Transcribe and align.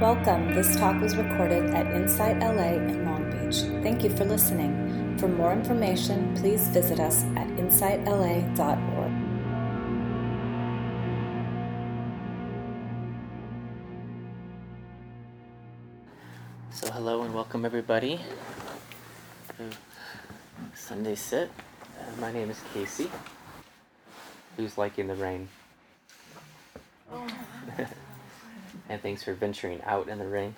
Welcome. 0.00 0.54
This 0.54 0.76
talk 0.76 1.00
was 1.00 1.16
recorded 1.16 1.72
at 1.72 1.86
Insight 1.86 2.38
LA 2.40 2.74
in 2.76 3.06
Long 3.06 3.30
Beach. 3.30 3.62
Thank 3.82 4.04
you 4.04 4.10
for 4.10 4.26
listening. 4.26 5.16
For 5.16 5.26
more 5.26 5.54
information, 5.54 6.36
please 6.36 6.68
visit 6.68 7.00
us 7.00 7.24
at 7.34 7.46
insightla.org. 7.56 9.12
So, 16.72 16.92
hello 16.92 17.22
and 17.22 17.32
welcome 17.32 17.64
everybody 17.64 18.20
to 19.56 19.70
Sunday 20.74 21.14
Sit. 21.14 21.50
Uh, 21.98 22.20
my 22.20 22.30
name 22.30 22.50
is 22.50 22.60
Casey. 22.74 23.10
Who's 24.58 24.76
liking 24.76 25.06
the 25.06 25.14
rain? 25.14 25.48
And 28.88 29.02
thanks 29.02 29.22
for 29.22 29.34
venturing 29.34 29.82
out 29.82 30.08
in 30.08 30.18
the 30.18 30.26
rain. 30.26 30.54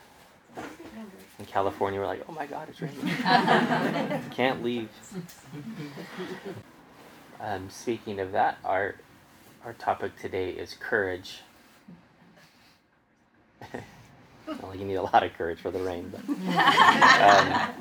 In 1.39 1.45
California, 1.47 2.01
we're 2.01 2.07
like, 2.07 2.25
oh 2.29 2.33
my 2.33 2.47
God, 2.47 2.69
it's 2.69 2.83
raining. 2.83 3.07
Can't 4.31 4.63
leave. 4.63 4.89
Um, 7.41 7.71
speaking 7.71 8.19
of 8.21 8.33
that, 8.33 8.59
our 8.65 8.97
our 9.65 9.73
topic 9.75 10.19
today 10.19 10.51
is 10.51 10.75
courage. 10.75 11.41
well, 14.47 14.75
you 14.75 14.85
need 14.85 14.97
a 14.97 15.03
lot 15.03 15.23
of 15.23 15.33
courage 15.35 15.61
for 15.61 15.71
the 15.71 15.81
rain, 15.81 16.13
but. 16.13 16.23
Um, 17.23 17.73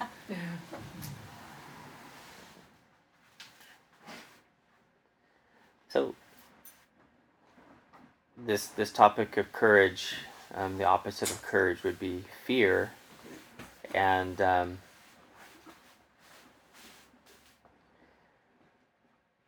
so 5.89 6.15
this 8.37 8.67
this 8.67 8.91
topic 8.91 9.37
of 9.37 9.51
courage, 9.51 10.15
um, 10.53 10.77
the 10.77 10.85
opposite 10.85 11.31
of 11.31 11.41
courage 11.41 11.83
would 11.83 11.99
be 11.99 12.23
fear, 12.45 12.91
and 13.93 14.39
um, 14.41 14.77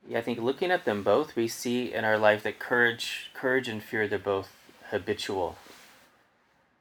yeah, 0.08 0.18
I 0.18 0.22
think 0.22 0.40
looking 0.40 0.72
at 0.72 0.86
them 0.86 1.04
both, 1.04 1.36
we 1.36 1.48
see 1.48 1.94
in 1.94 2.04
our 2.04 2.18
life 2.18 2.44
that 2.44 2.58
courage, 2.58 3.30
courage 3.34 3.68
and 3.68 3.82
fear, 3.82 4.08
they're 4.08 4.18
both 4.18 4.50
habitual. 4.90 5.58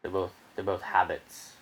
They're 0.03 0.11
both 0.11 0.33
they're 0.57 0.65
both 0.65 0.83
habits. 0.83 1.53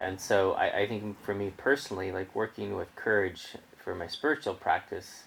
And 0.00 0.20
so 0.20 0.52
I, 0.52 0.80
I 0.80 0.86
think 0.88 1.22
for 1.22 1.34
me 1.34 1.52
personally, 1.56 2.10
like 2.10 2.34
working 2.34 2.74
with 2.74 2.94
courage 2.96 3.56
for 3.76 3.94
my 3.94 4.06
spiritual 4.06 4.54
practice, 4.54 5.24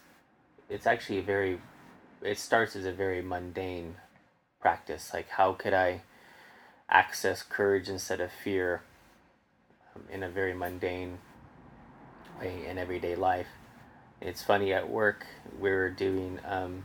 it's 0.70 0.88
actually 0.88 1.20
a 1.20 1.24
very 1.24 1.60
it 2.22 2.40
starts 2.40 2.76
as 2.76 2.86
a 2.86 2.92
very 2.92 3.22
mundane 3.22 3.96
practice. 4.66 5.12
Like, 5.14 5.30
how 5.30 5.54
could 5.54 5.76
I 5.76 6.02
access 6.90 7.44
courage 7.44 7.88
instead 7.88 8.20
of 8.20 8.32
fear 8.32 8.82
um, 9.96 10.02
in 10.12 10.24
a 10.24 10.30
very 10.30 10.56
mundane 10.56 11.20
way 12.40 12.66
in 12.66 12.80
everyday 12.80 13.16
life? 13.16 13.46
It's 14.20 14.42
funny 14.42 14.74
at 14.74 14.90
work, 14.90 15.28
we 15.60 15.70
are 15.70 15.92
doing 15.92 16.40
um, 16.48 16.84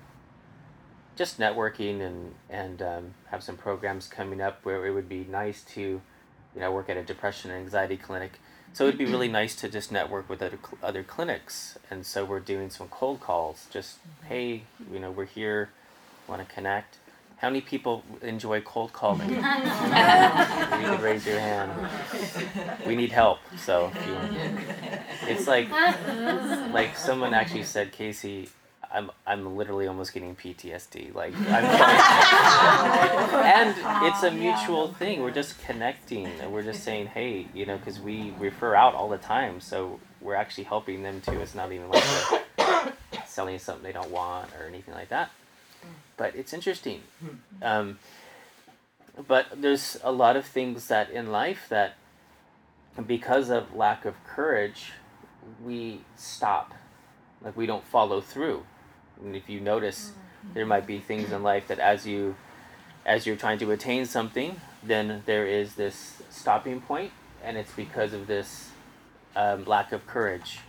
just 1.16 1.38
networking 1.38 2.02
and, 2.02 2.34
and 2.50 2.82
um, 2.82 3.14
have 3.30 3.42
some 3.42 3.56
programs 3.56 4.06
coming 4.08 4.42
up 4.42 4.62
where 4.62 4.84
it 4.84 4.92
would 4.92 5.08
be 5.08 5.24
nice 5.30 5.62
to, 5.74 5.80
you 5.80 6.60
know, 6.60 6.70
work 6.70 6.90
at 6.90 6.98
a 6.98 7.02
depression 7.02 7.50
and 7.50 7.64
anxiety 7.64 7.96
clinic 7.96 8.32
so 8.74 8.86
it'd 8.86 8.98
be 8.98 9.06
really 9.06 9.28
nice 9.40 9.54
to 9.56 9.70
just 9.70 9.90
network 9.90 10.28
with 10.28 10.42
other 10.42 10.58
other 10.82 11.02
clinics, 11.02 11.78
and 11.90 12.06
so 12.06 12.24
we're 12.24 12.40
doing 12.40 12.70
some 12.70 12.88
cold 12.88 13.20
calls. 13.20 13.66
Just 13.72 13.98
hey, 14.28 14.62
you 14.92 15.00
know, 15.00 15.10
we're 15.10 15.24
here, 15.24 15.70
want 16.28 16.46
to 16.46 16.54
connect. 16.54 16.98
How 17.40 17.48
many 17.48 17.62
people 17.62 18.04
enjoy 18.20 18.60
cold 18.60 18.92
calling? 18.92 19.30
you 19.30 19.36
can 19.36 21.00
raise 21.00 21.24
your 21.24 21.40
hand. 21.40 21.72
We 22.86 22.94
need 22.94 23.10
help. 23.10 23.38
So 23.56 23.90
you, 24.06 24.14
it's 25.26 25.46
like 25.46 25.70
like 26.70 26.98
someone 26.98 27.32
actually 27.32 27.62
said, 27.62 27.92
Casey, 27.92 28.50
I'm 28.92 29.10
I'm 29.26 29.56
literally 29.56 29.86
almost 29.86 30.12
getting 30.12 30.36
PTSD. 30.36 31.14
Like 31.14 31.34
I'm 31.34 31.64
and 33.44 33.74
it's 34.04 34.22
a 34.22 34.30
mutual 34.30 34.88
thing. 34.92 35.22
We're 35.22 35.30
just 35.30 35.58
connecting 35.64 36.26
and 36.26 36.52
we're 36.52 36.62
just 36.62 36.84
saying, 36.84 37.06
hey, 37.06 37.46
you 37.54 37.64
know, 37.64 37.78
because 37.78 38.00
we 38.00 38.34
refer 38.38 38.74
out 38.74 38.94
all 38.94 39.08
the 39.08 39.16
time, 39.16 39.62
so 39.62 39.98
we're 40.20 40.34
actually 40.34 40.64
helping 40.64 41.02
them 41.02 41.22
too. 41.22 41.40
It's 41.40 41.54
not 41.54 41.72
even 41.72 41.88
like 41.88 42.04
selling 43.26 43.58
something 43.58 43.82
they 43.82 43.92
don't 43.92 44.10
want 44.10 44.50
or 44.60 44.66
anything 44.66 44.92
like 44.92 45.08
that. 45.08 45.30
But 46.16 46.34
it's 46.34 46.52
interesting. 46.52 47.02
Um, 47.62 47.98
but 49.26 49.46
there's 49.56 49.98
a 50.02 50.12
lot 50.12 50.36
of 50.36 50.44
things 50.44 50.88
that 50.88 51.10
in 51.10 51.30
life 51.30 51.66
that, 51.68 51.94
because 53.06 53.50
of 53.50 53.74
lack 53.74 54.04
of 54.04 54.14
courage, 54.24 54.92
we 55.64 56.00
stop. 56.16 56.74
Like 57.42 57.56
we 57.56 57.66
don't 57.66 57.84
follow 57.84 58.20
through 58.20 58.64
and 59.22 59.36
if 59.36 59.48
you 59.48 59.60
notice, 59.60 60.12
there 60.54 60.66
might 60.66 60.86
be 60.86 60.98
things 60.98 61.32
in 61.32 61.42
life 61.42 61.68
that 61.68 61.78
as 61.78 62.06
you 62.06 62.36
as 63.06 63.26
you're 63.26 63.36
trying 63.36 63.58
to 63.58 63.70
attain 63.70 64.04
something, 64.04 64.60
then 64.82 65.22
there 65.26 65.46
is 65.46 65.74
this 65.74 66.22
stopping 66.28 66.80
point, 66.80 67.12
and 67.42 67.56
it's 67.56 67.72
because 67.72 68.12
of 68.12 68.26
this 68.26 68.70
um, 69.34 69.64
lack 69.64 69.92
of 69.92 70.06
courage. 70.06 70.60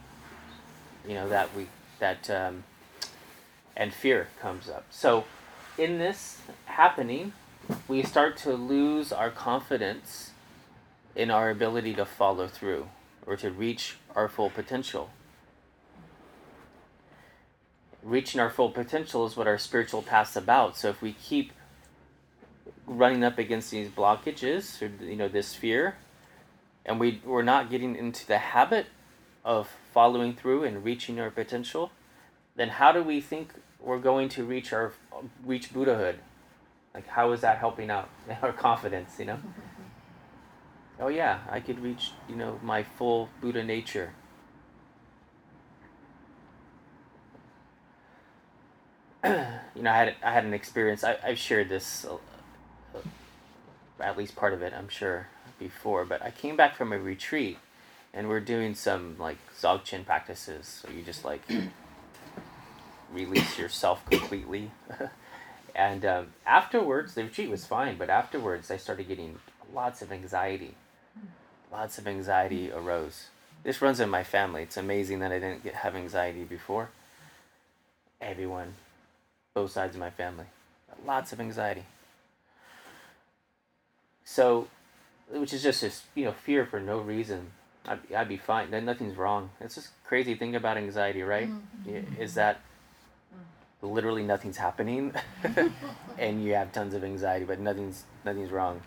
You 1.08 1.16
know 1.16 1.30
that 1.30 1.56
we 1.56 1.68
that 2.00 2.30
um, 2.30 2.64
and 3.76 3.94
fear 3.94 4.28
comes 4.40 4.70
up. 4.70 4.86
So, 4.90 5.26
in 5.78 5.98
this 5.98 6.42
happening, 6.66 7.34
we 7.88 8.04
start 8.04 8.38
to 8.38 8.54
lose 8.54 9.12
our 9.12 9.30
confidence 9.30 10.32
in 11.16 11.32
our 11.32 11.50
ability 11.50 11.94
to 11.96 12.06
follow 12.06 12.48
through 12.48 12.88
or 13.26 13.36
to 13.38 13.52
reach 13.52 13.98
our 14.16 14.28
full 14.28 14.50
potential 14.50 15.10
reaching 18.04 18.42
our 18.42 18.50
full 18.50 18.70
potential 18.70 19.26
is 19.26 19.38
what 19.38 19.48
our 19.48 19.58
spiritual 19.58 20.02
path's 20.02 20.36
about. 20.36 20.78
So 20.78 20.90
if 20.90 21.02
we 21.02 21.14
keep 21.14 21.52
running 22.86 23.24
up 23.24 23.38
against 23.38 23.72
these 23.72 23.90
blockages 23.90 24.82
or 24.82 25.04
you 25.04 25.16
know 25.16 25.28
this 25.28 25.54
fear 25.54 25.96
and 26.86 27.00
we 27.00 27.22
we're 27.24 27.44
not 27.44 27.70
getting 27.70 27.96
into 27.96 28.26
the 28.26 28.38
habit 28.38 28.88
of 29.46 29.70
following 29.94 30.34
through 30.34 30.64
and 30.64 30.84
reaching 30.84 31.20
our 31.20 31.30
potential 31.30 31.92
then 32.56 32.70
how 32.70 32.92
do 32.92 33.04
we 33.04 33.22
think 33.22 33.54
we're 33.80 34.00
going 34.00 34.30
to 34.30 34.44
reach 34.44 34.74
our 34.74 34.94
reach 35.46 35.74
buddhahood 35.74 36.20
like 36.94 37.08
how 37.08 37.32
is 37.32 37.42
that 37.42 37.58
helping 37.58 37.90
out 37.90 38.10
our 38.42 38.54
confidence 38.54 39.16
you 39.20 39.26
know 39.26 39.40
oh 41.00 41.08
yeah 41.08 41.40
i 41.50 41.60
could 41.60 41.80
reach 41.80 42.12
you 42.30 42.36
know 42.36 42.60
my 42.64 42.84
full 42.84 43.30
buddha 43.42 43.64
nature 43.64 44.14
you 49.24 49.84
know, 49.84 49.92
I 49.92 49.98
had 49.98 50.16
I 50.24 50.32
had 50.32 50.46
an 50.46 50.54
experience. 50.54 51.04
I 51.04 51.16
I've 51.24 51.38
shared 51.38 51.70
this, 51.70 52.06
uh, 52.06 53.00
at 54.00 54.18
least 54.18 54.36
part 54.36 54.54
of 54.54 54.64
it, 54.64 54.74
I'm 54.76 54.90
sure 54.90 55.28
before. 55.60 56.06
But 56.06 56.24
I 56.24 56.32
came 56.32 56.56
back 56.56 56.76
from 56.76 56.92
a 56.92 56.98
retreat, 56.98 57.60
and 58.16 58.28
we're 58.28 58.40
doing 58.40 58.74
some 58.74 59.16
like 59.20 59.38
Dzogchen 59.60 60.06
practices. 60.06 60.82
So 60.82 60.92
you 60.92 61.04
just 61.04 61.24
like 61.24 61.42
release 63.14 63.58
yourself 63.58 64.06
completely. 64.10 64.72
and 65.76 66.06
um, 66.06 66.28
afterwards, 66.46 67.14
the 67.14 67.24
retreat 67.24 67.50
was 67.50 67.66
fine, 67.66 67.98
but 67.98 68.10
afterwards, 68.10 68.72
I 68.72 68.78
started 68.78 69.08
getting 69.08 69.40
lots 69.74 70.02
of 70.02 70.12
anxiety. 70.12 70.76
Lots 71.72 71.98
of 71.98 72.08
anxiety 72.08 72.72
arose. 72.72 73.28
This 73.64 73.82
runs 73.82 74.00
in 74.00 74.10
my 74.10 74.24
family. 74.24 74.64
It's 74.64 74.78
amazing 74.78 75.20
that 75.20 75.32
I 75.32 75.40
didn't 75.40 75.64
get, 75.64 75.76
have 75.76 75.96
anxiety 75.96 76.44
before. 76.44 76.90
Everyone 78.20 78.76
both 79.54 79.72
sides 79.72 79.96
of 79.96 80.00
my 80.00 80.10
family. 80.10 80.46
Lots 81.06 81.32
of 81.32 81.40
anxiety. 81.40 81.86
So, 84.24 84.68
which 85.30 85.54
is 85.54 85.64
just 85.64 85.82
this, 85.82 86.04
you 86.16 86.26
know, 86.26 86.32
fear 86.32 86.66
for 86.66 86.80
no 86.80 87.00
reason. 87.00 87.52
I'd, 87.88 88.00
I'd 88.16 88.30
be 88.30 88.38
fine. 88.38 88.70
Nothing's 88.86 89.18
wrong. 89.18 89.50
It's 89.60 89.76
just 89.76 89.90
crazy 90.06 90.36
thing 90.36 90.56
about 90.56 90.78
anxiety, 90.78 91.22
right? 91.24 91.50
Mm-hmm. 91.50 92.22
Is 92.22 92.36
that 92.36 92.62
literally 93.82 94.24
nothing's 94.24 94.58
happening, 94.58 95.14
and 96.18 96.44
you 96.44 96.54
have 96.54 96.72
tons 96.72 96.94
of 96.94 97.04
anxiety, 97.04 97.46
but 97.46 97.60
nothing's 97.60 98.06
nothing's 98.24 98.52
wrong. 98.52 98.82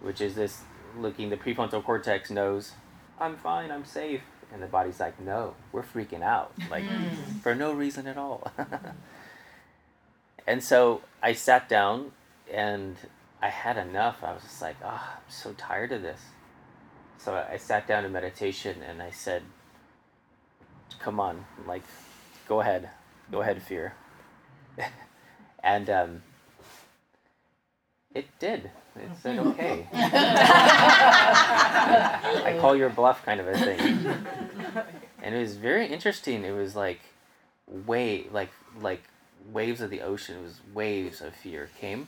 Which 0.00 0.20
is 0.20 0.34
this 0.34 0.62
looking 0.96 1.30
the 1.30 1.36
prefrontal 1.36 1.82
cortex 1.82 2.30
knows, 2.30 2.72
I'm 3.18 3.36
fine, 3.36 3.70
I'm 3.70 3.84
safe, 3.84 4.22
and 4.52 4.62
the 4.62 4.66
body's 4.66 5.00
like, 5.00 5.20
no, 5.20 5.54
we're 5.72 5.82
freaking 5.82 6.22
out, 6.22 6.52
like 6.70 6.84
mm. 6.84 7.40
for 7.42 7.54
no 7.54 7.72
reason 7.72 8.06
at 8.06 8.16
all. 8.16 8.50
and 10.46 10.62
so 10.62 11.02
I 11.22 11.32
sat 11.32 11.68
down 11.68 12.12
and 12.52 12.96
I 13.42 13.48
had 13.48 13.76
enough. 13.76 14.18
I 14.22 14.32
was 14.32 14.42
just 14.42 14.62
like, 14.62 14.76
oh, 14.84 15.16
I'm 15.16 15.30
so 15.30 15.52
tired 15.52 15.92
of 15.92 16.02
this. 16.02 16.20
So 17.18 17.34
I 17.34 17.56
sat 17.56 17.86
down 17.86 18.04
in 18.04 18.12
meditation 18.12 18.82
and 18.82 19.02
I 19.02 19.10
said, 19.10 19.42
come 21.00 21.18
on, 21.18 21.44
like, 21.66 21.82
go 22.48 22.60
ahead, 22.60 22.90
go 23.30 23.40
ahead, 23.40 23.62
fear. 23.62 23.94
and 25.62 25.88
um, 25.90 26.22
It 28.14 28.26
did. 28.38 28.70
It 28.96 29.10
said 29.20 29.38
okay. 29.38 29.86
I 32.42 32.56
call 32.60 32.74
your 32.74 32.88
bluff 32.88 33.22
kind 33.24 33.40
of 33.40 33.48
a 33.48 33.58
thing. 33.58 34.06
And 35.22 35.34
it 35.34 35.38
was 35.38 35.56
very 35.56 35.86
interesting. 35.86 36.44
It 36.44 36.52
was 36.52 36.74
like 36.74 37.00
wave 37.66 38.32
like 38.32 38.50
like 38.80 39.02
waves 39.52 39.80
of 39.82 39.90
the 39.90 40.00
ocean. 40.00 40.36
It 40.38 40.42
was 40.42 40.60
waves 40.72 41.20
of 41.20 41.34
fear 41.34 41.68
came. 41.78 42.06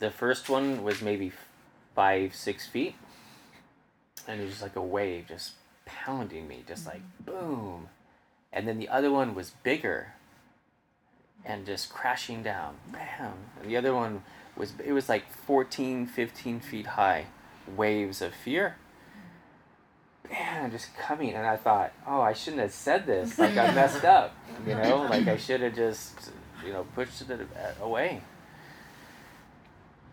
The 0.00 0.10
first 0.10 0.48
one 0.48 0.82
was 0.82 1.00
maybe 1.02 1.32
five, 1.94 2.34
six 2.34 2.66
feet. 2.66 2.96
And 4.26 4.40
it 4.40 4.44
was 4.44 4.54
just 4.54 4.62
like 4.62 4.74
a 4.76 4.82
wave 4.82 5.26
just 5.28 5.52
pounding 5.84 6.48
me, 6.48 6.64
just 6.66 6.84
like 6.84 7.02
boom. 7.24 7.88
And 8.56 8.66
then 8.66 8.78
the 8.78 8.88
other 8.88 9.12
one 9.12 9.34
was 9.34 9.50
bigger 9.62 10.14
and 11.44 11.66
just 11.66 11.90
crashing 11.90 12.42
down. 12.42 12.76
Bam. 12.90 13.34
And 13.60 13.70
the 13.70 13.76
other 13.76 13.94
one 13.94 14.22
was 14.56 14.72
it 14.82 14.92
was 14.92 15.10
like 15.10 15.30
14, 15.30 16.06
15 16.06 16.60
feet 16.60 16.86
high 16.86 17.26
waves 17.76 18.22
of 18.22 18.32
fear. 18.34 18.76
Man, 20.30 20.70
just 20.70 20.96
coming, 20.96 21.34
and 21.34 21.46
I 21.46 21.56
thought, 21.56 21.92
oh, 22.06 22.22
I 22.22 22.32
shouldn't 22.32 22.62
have 22.62 22.72
said 22.72 23.06
this. 23.06 23.38
Like 23.38 23.58
I 23.58 23.74
messed 23.74 24.06
up, 24.06 24.34
you 24.66 24.74
know. 24.74 25.02
Like 25.02 25.28
I 25.28 25.36
should 25.36 25.60
have 25.60 25.76
just, 25.76 26.32
you 26.64 26.72
know, 26.72 26.86
pushed 26.94 27.20
it 27.28 27.46
away. 27.82 28.22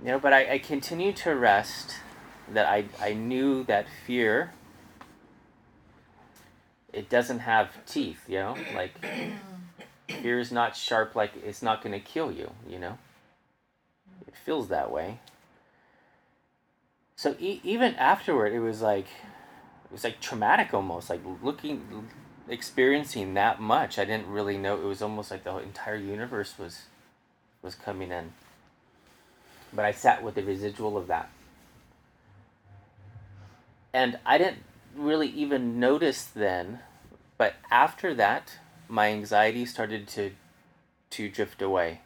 You 0.01 0.07
know, 0.07 0.19
but 0.19 0.34
I, 0.34 0.56
I 0.56 0.57
continued 0.57 1.16
to 1.18 1.34
rest. 1.34 1.95
That 2.51 2.66
I 2.66 2.84
I 3.00 3.13
knew 3.13 3.63
that 3.63 3.86
fear. 4.06 4.51
It 6.94 7.10
doesn't 7.10 7.40
have 7.40 7.86
teeth, 7.86 8.24
you 8.28 8.38
know, 8.40 8.56
like 8.75 8.94
fear 10.22 10.40
is 10.40 10.51
not 10.51 10.75
sharp. 10.78 11.16
Like 11.16 11.31
it's 11.44 11.62
not 11.62 11.81
going 11.81 11.94
to 11.94 12.00
kill 12.00 12.31
you, 12.31 12.51
you 12.69 12.80
know 12.80 12.98
it 14.34 14.38
feels 14.38 14.68
that 14.69 14.92
way. 14.92 15.19
So 17.16 17.36
e- 17.40 17.62
even 17.63 17.95
afterward, 17.95 18.54
it 18.54 18.60
was 18.60 18.81
like 18.81 19.06
it 19.06 19.92
was 19.92 20.04
like 20.04 20.19
traumatic 20.19 20.74
almost. 20.74 21.10
Like 21.10 21.22
looking, 21.42 22.10
experiencing 22.50 23.36
that 23.36 23.62
much, 23.62 24.00
I 24.00 24.06
didn't 24.06 24.28
really 24.28 24.57
know. 24.57 24.75
It 24.75 24.86
was 24.86 25.01
almost 25.01 25.30
like 25.31 25.44
the 25.44 25.57
entire 25.57 25.95
universe 25.95 26.57
was 26.57 26.84
was 27.62 27.75
coming 27.75 28.12
in. 28.12 28.34
But 29.72 29.86
I 29.86 29.92
sat 29.92 30.24
with 30.24 30.36
the 30.36 30.44
residual 30.44 30.98
of 30.98 31.07
that, 31.07 31.30
and 33.94 34.19
I 34.25 34.38
didn't 34.38 34.63
really 34.95 35.28
even 35.30 35.80
notice 35.80 36.24
then. 36.24 36.80
But 37.38 37.56
after 37.72 38.13
that, 38.16 38.60
my 38.88 39.10
anxiety 39.10 39.66
started 39.66 40.07
to 40.10 40.31
to 41.12 41.30
drift 41.30 41.62
away, 41.62 42.01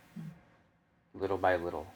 little 1.13 1.37
by 1.37 1.55
little 1.55 1.87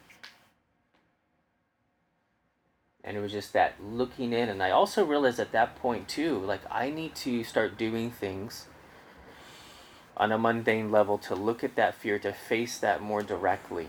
and 3.04 3.16
it 3.16 3.20
was 3.20 3.32
just 3.32 3.52
that 3.52 3.74
looking 3.82 4.32
in 4.32 4.48
and 4.48 4.62
i 4.62 4.70
also 4.70 5.04
realized 5.04 5.40
at 5.40 5.52
that 5.52 5.76
point 5.76 6.08
too 6.08 6.38
like 6.38 6.60
i 6.70 6.90
need 6.90 7.14
to 7.14 7.42
start 7.44 7.76
doing 7.76 8.10
things 8.10 8.66
on 10.16 10.30
a 10.30 10.38
mundane 10.38 10.90
level 10.90 11.18
to 11.18 11.34
look 11.34 11.64
at 11.64 11.74
that 11.74 11.94
fear 11.94 12.18
to 12.18 12.32
face 12.32 12.78
that 12.78 13.02
more 13.02 13.22
directly 13.22 13.88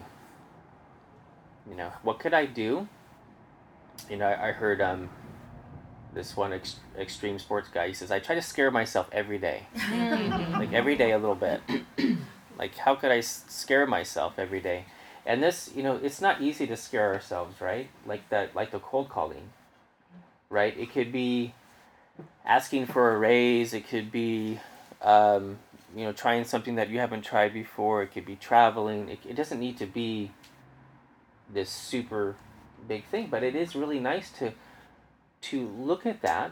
you 1.70 1.76
know 1.76 1.92
what 2.02 2.20
could 2.20 2.34
i 2.34 2.46
do 2.46 2.88
you 4.10 4.18
know 4.18 4.28
i, 4.28 4.52
heard 4.52 4.82
um 4.82 5.10
this 6.14 6.38
one 6.38 6.54
ex- 6.54 6.78
extreme 6.98 7.40
sports 7.40 7.70
guy 7.74 7.88
he 7.88 7.94
says 7.94 8.12
i 8.12 8.20
try 8.20 8.36
to 8.36 8.42
scare 8.42 8.72
myself 8.72 9.08
every 9.12 9.38
day. 9.38 9.68
Like 10.54 10.72
every 10.72 10.96
day 10.96 11.12
a 11.12 11.18
little 11.18 11.36
bit. 11.36 11.62
Like 12.58 12.76
how 12.78 12.94
could 12.96 13.12
i 13.12 13.18
s- 13.18 13.46
scare 13.48 13.88
myself 13.88 14.34
every 14.38 14.62
day? 14.62 14.86
And 15.26 15.42
this 15.42 15.72
you 15.76 15.82
know 15.82 16.00
it's 16.02 16.22
not 16.22 16.40
easy 16.42 16.68
to 16.68 16.78
scare 16.78 17.14
ourselves 17.14 17.60
right? 17.60 17.88
Like 18.06 18.30
that 18.30 18.56
like 18.56 18.72
the 18.72 18.80
cold 18.80 19.10
calling 19.10 19.50
right? 20.50 20.78
It 20.78 20.92
could 20.94 21.12
be 21.12 21.54
asking 22.46 22.86
for 22.86 23.14
a 23.16 23.18
raise. 23.18 23.74
It 23.74 23.88
could 23.88 24.12
be 24.12 24.60
um, 25.02 25.58
you 25.96 26.06
know 26.06 26.12
trying 26.14 26.44
something 26.46 26.76
that 26.76 26.90
you 26.90 27.00
haven't 27.00 27.24
tried 27.24 27.54
before. 27.54 28.04
It 28.04 28.12
could 28.14 28.26
be 28.26 28.36
traveling. 28.36 29.10
It, 29.10 29.20
it 29.28 29.36
doesn't 29.36 29.60
need 29.60 29.78
to 29.80 29.88
be 29.88 30.32
this 31.52 31.70
super 31.70 32.36
big 32.88 33.06
thing 33.06 33.28
but 33.30 33.44
it 33.44 33.56
is 33.56 33.76
really 33.76 34.00
nice 34.00 34.30
to 34.32 34.52
to 35.44 35.68
look 35.68 36.06
at 36.06 36.22
that 36.22 36.52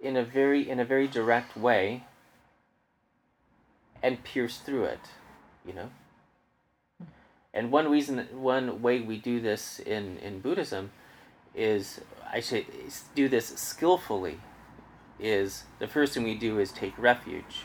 in 0.00 0.16
a 0.16 0.24
very 0.24 0.68
in 0.68 0.78
a 0.78 0.84
very 0.84 1.08
direct 1.08 1.56
way 1.56 2.04
and 4.02 4.22
pierce 4.22 4.58
through 4.58 4.84
it 4.84 5.00
you 5.66 5.72
know 5.72 5.90
and 7.54 7.72
one 7.72 7.90
reason, 7.90 8.28
one 8.32 8.82
way 8.82 9.00
we 9.00 9.16
do 9.16 9.40
this 9.40 9.80
in, 9.80 10.18
in 10.18 10.40
Buddhism 10.40 10.90
is, 11.54 12.00
I 12.30 12.40
should 12.40 12.66
do 13.14 13.28
this 13.28 13.48
skillfully, 13.48 14.38
is 15.18 15.64
the 15.78 15.88
first 15.88 16.14
thing 16.14 16.22
we 16.22 16.36
do 16.36 16.58
is 16.58 16.70
take 16.70 16.96
refuge. 16.96 17.64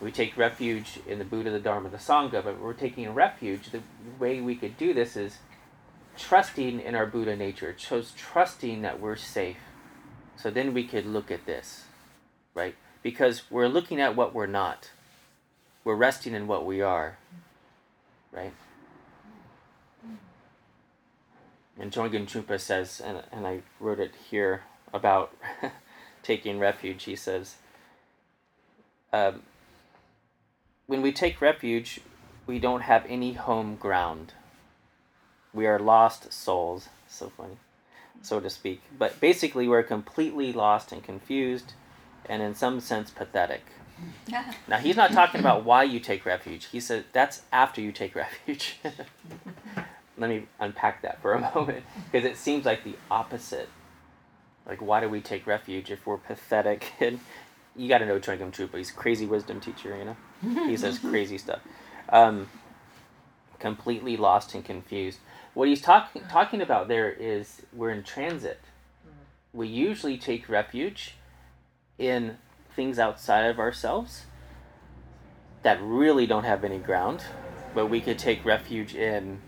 We 0.00 0.10
take 0.10 0.36
refuge 0.36 0.98
in 1.06 1.18
the 1.18 1.24
Buddha, 1.24 1.50
the 1.50 1.60
Dharma, 1.60 1.90
the 1.90 1.98
Sangha, 1.98 2.42
but 2.42 2.58
we're 2.60 2.72
taking 2.72 3.12
refuge. 3.12 3.70
The 3.70 3.82
way 4.18 4.40
we 4.40 4.56
could 4.56 4.78
do 4.78 4.94
this 4.94 5.16
is 5.16 5.36
trusting 6.16 6.80
in 6.80 6.94
our 6.94 7.06
Buddha 7.06 7.36
nature. 7.36 7.74
Shows 7.78 8.12
trusting 8.16 8.82
that 8.82 9.00
we're 9.00 9.16
safe. 9.16 9.58
So 10.36 10.50
then 10.50 10.74
we 10.74 10.84
could 10.84 11.06
look 11.06 11.30
at 11.30 11.46
this, 11.46 11.84
right? 12.54 12.74
Because 13.02 13.42
we're 13.50 13.68
looking 13.68 14.00
at 14.00 14.16
what 14.16 14.34
we're 14.34 14.46
not. 14.46 14.90
We're 15.84 15.96
resting 15.96 16.34
in 16.34 16.46
what 16.46 16.64
we 16.64 16.80
are 16.80 17.18
right? 18.32 18.52
And 21.78 21.92
Chögyam 21.92 22.26
Trungpa 22.26 22.58
says, 22.58 23.00
and, 23.04 23.22
and 23.30 23.46
I 23.46 23.62
wrote 23.78 24.00
it 24.00 24.14
here 24.30 24.62
about 24.92 25.34
taking 26.22 26.58
refuge, 26.58 27.04
he 27.04 27.16
says, 27.16 27.56
um, 29.12 29.42
when 30.86 31.02
we 31.02 31.12
take 31.12 31.40
refuge, 31.40 32.00
we 32.46 32.58
don't 32.58 32.82
have 32.82 33.04
any 33.08 33.34
home 33.34 33.76
ground. 33.76 34.34
We 35.54 35.66
are 35.66 35.78
lost 35.78 36.32
souls. 36.32 36.88
So 37.08 37.30
funny, 37.36 37.56
so 38.22 38.40
to 38.40 38.48
speak. 38.48 38.82
But 38.98 39.20
basically, 39.20 39.68
we're 39.68 39.82
completely 39.82 40.52
lost 40.52 40.92
and 40.92 41.02
confused, 41.02 41.74
and 42.26 42.42
in 42.42 42.54
some 42.54 42.80
sense, 42.80 43.10
pathetic. 43.10 43.62
now 44.68 44.78
he's 44.78 44.96
not 44.96 45.12
talking 45.12 45.40
about 45.40 45.64
why 45.64 45.84
you 45.84 46.00
take 46.00 46.24
refuge. 46.24 46.66
He 46.66 46.80
said 46.80 47.04
that's 47.12 47.42
after 47.52 47.80
you 47.80 47.92
take 47.92 48.14
refuge. 48.14 48.78
Let 50.18 50.30
me 50.30 50.46
unpack 50.58 51.02
that 51.02 51.20
for 51.22 51.34
a 51.34 51.40
moment 51.54 51.84
because 52.10 52.28
it 52.28 52.36
seems 52.36 52.64
like 52.64 52.84
the 52.84 52.96
opposite. 53.10 53.68
Like 54.66 54.80
why 54.80 55.00
do 55.00 55.08
we 55.08 55.20
take 55.20 55.46
refuge 55.46 55.90
if 55.90 56.06
we're 56.06 56.16
pathetic 56.16 56.92
and 57.00 57.20
you 57.76 57.88
got 57.88 57.98
to 57.98 58.06
know 58.06 58.18
Chögyam 58.18 58.52
Trungpa. 58.52 58.76
He's 58.76 58.90
a 58.90 58.94
crazy 58.94 59.26
wisdom 59.26 59.60
teacher, 59.60 59.96
you 59.96 60.04
know. 60.04 60.16
He 60.66 60.76
says 60.76 60.98
crazy 60.98 61.38
stuff. 61.38 61.60
Um, 62.08 62.48
completely 63.58 64.16
lost 64.16 64.54
and 64.54 64.64
confused. 64.64 65.18
What 65.54 65.68
he's 65.68 65.82
talking 65.82 66.22
talking 66.30 66.62
about 66.62 66.88
there 66.88 67.10
is 67.10 67.62
we're 67.72 67.90
in 67.90 68.02
transit. 68.02 68.60
Mm-hmm. 69.06 69.58
We 69.58 69.68
usually 69.68 70.16
take 70.16 70.48
refuge 70.48 71.14
in 71.98 72.38
things 72.74 72.98
outside 72.98 73.44
of 73.46 73.58
ourselves 73.58 74.24
that 75.62 75.78
really 75.82 76.26
don't 76.26 76.44
have 76.44 76.64
any 76.64 76.78
ground, 76.78 77.24
but 77.74 77.86
we 77.86 78.00
could 78.00 78.18
take 78.18 78.44
refuge 78.44 78.94
in 78.94 79.40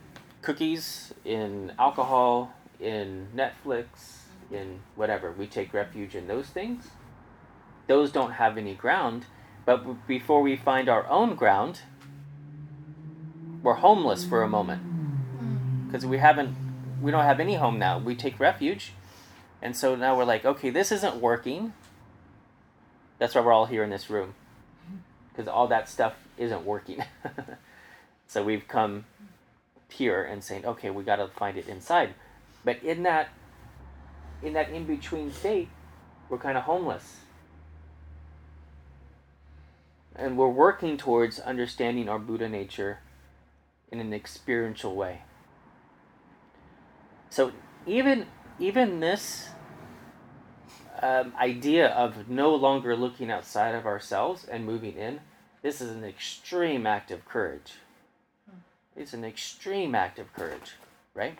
cookies, 0.43 1.13
in 1.25 1.73
alcohol, 1.79 2.53
in 2.79 3.29
Netflix, 3.35 3.87
in 4.53 4.81
whatever. 4.95 5.33
We 5.33 5.47
take 5.47 5.73
refuge 5.73 6.15
in 6.15 6.27
those 6.27 6.49
things. 6.49 6.89
Those 7.87 8.13
don't 8.13 8.33
have 8.33 8.57
any 8.59 8.75
ground, 8.75 9.27
but 9.65 10.07
before 10.07 10.43
we 10.43 10.57
find 10.57 10.89
our 10.89 11.07
own 11.09 11.35
ground, 11.35 11.81
we're 13.63 13.75
homeless 13.75 14.25
for 14.25 14.43
a 14.43 14.49
moment. 14.49 14.83
Because 15.95 16.07
we 16.07 16.19
haven't 16.19 16.57
we 17.01 17.13
don't 17.13 17.23
have 17.23 17.39
any 17.39 17.55
home 17.55 17.79
now. 17.79 17.99
We 17.99 18.17
take 18.17 18.41
refuge. 18.41 18.95
And 19.63 19.77
so 19.77 19.95
now 19.95 20.17
we're 20.17 20.25
like, 20.25 20.45
okay, 20.45 20.71
this 20.71 20.91
isn't 20.91 21.19
working. 21.19 21.73
That's 23.21 23.37
why 23.37 23.43
we're 23.43 23.53
all 23.53 23.67
here 23.67 23.85
in 23.85 23.91
this 23.91 24.11
room. 24.11 24.35
Because 25.29 25.47
all 25.47 25.69
that 25.69 25.89
stuff 25.89 26.15
isn't 26.37 26.65
working. 26.65 27.05
so 28.27 28.43
we've 28.43 28.67
come 28.67 29.05
here 29.89 30.25
and 30.25 30.43
saying, 30.43 30.67
okay, 30.67 30.91
we 30.91 31.05
got 31.05 31.17
to 31.17 31.29
find 31.29 31.57
it 31.57 31.69
inside. 31.69 32.15
But 32.65 32.83
in 32.83 33.05
that 33.05 33.29
in 34.43 34.55
that 34.55 34.71
in 34.71 34.87
between 34.87 35.31
state, 35.31 35.69
we're 36.29 36.39
kind 36.39 36.59
of 36.59 36.65
homeless. 36.65 37.19
And 40.17 40.37
we're 40.37 40.49
working 40.49 40.97
towards 40.97 41.39
understanding 41.39 42.09
our 42.09 42.19
Buddha 42.19 42.49
nature 42.49 42.99
in 43.93 44.01
an 44.01 44.13
experiential 44.13 44.97
way. 44.97 45.21
So 47.35 47.50
even 47.85 48.26
even 48.61 49.00
this 49.00 49.49
um, 51.03 51.33
idea 51.37 51.88
of 51.88 52.29
no 52.29 52.55
longer 52.55 52.95
looking 52.95 53.29
outside 53.29 53.75
of 53.75 53.87
ourselves 53.87 54.45
and 54.45 54.64
moving 54.64 54.95
in, 54.97 55.19
this 55.61 55.81
is 55.81 55.91
an 55.91 56.05
extreme 56.05 56.87
act 56.87 57.11
of 57.11 57.25
courage. 57.26 57.73
It's 58.97 59.14
an 59.14 59.25
extreme 59.25 59.97
act 59.97 60.21
of 60.21 60.33
courage, 60.33 60.76
right? 61.12 61.37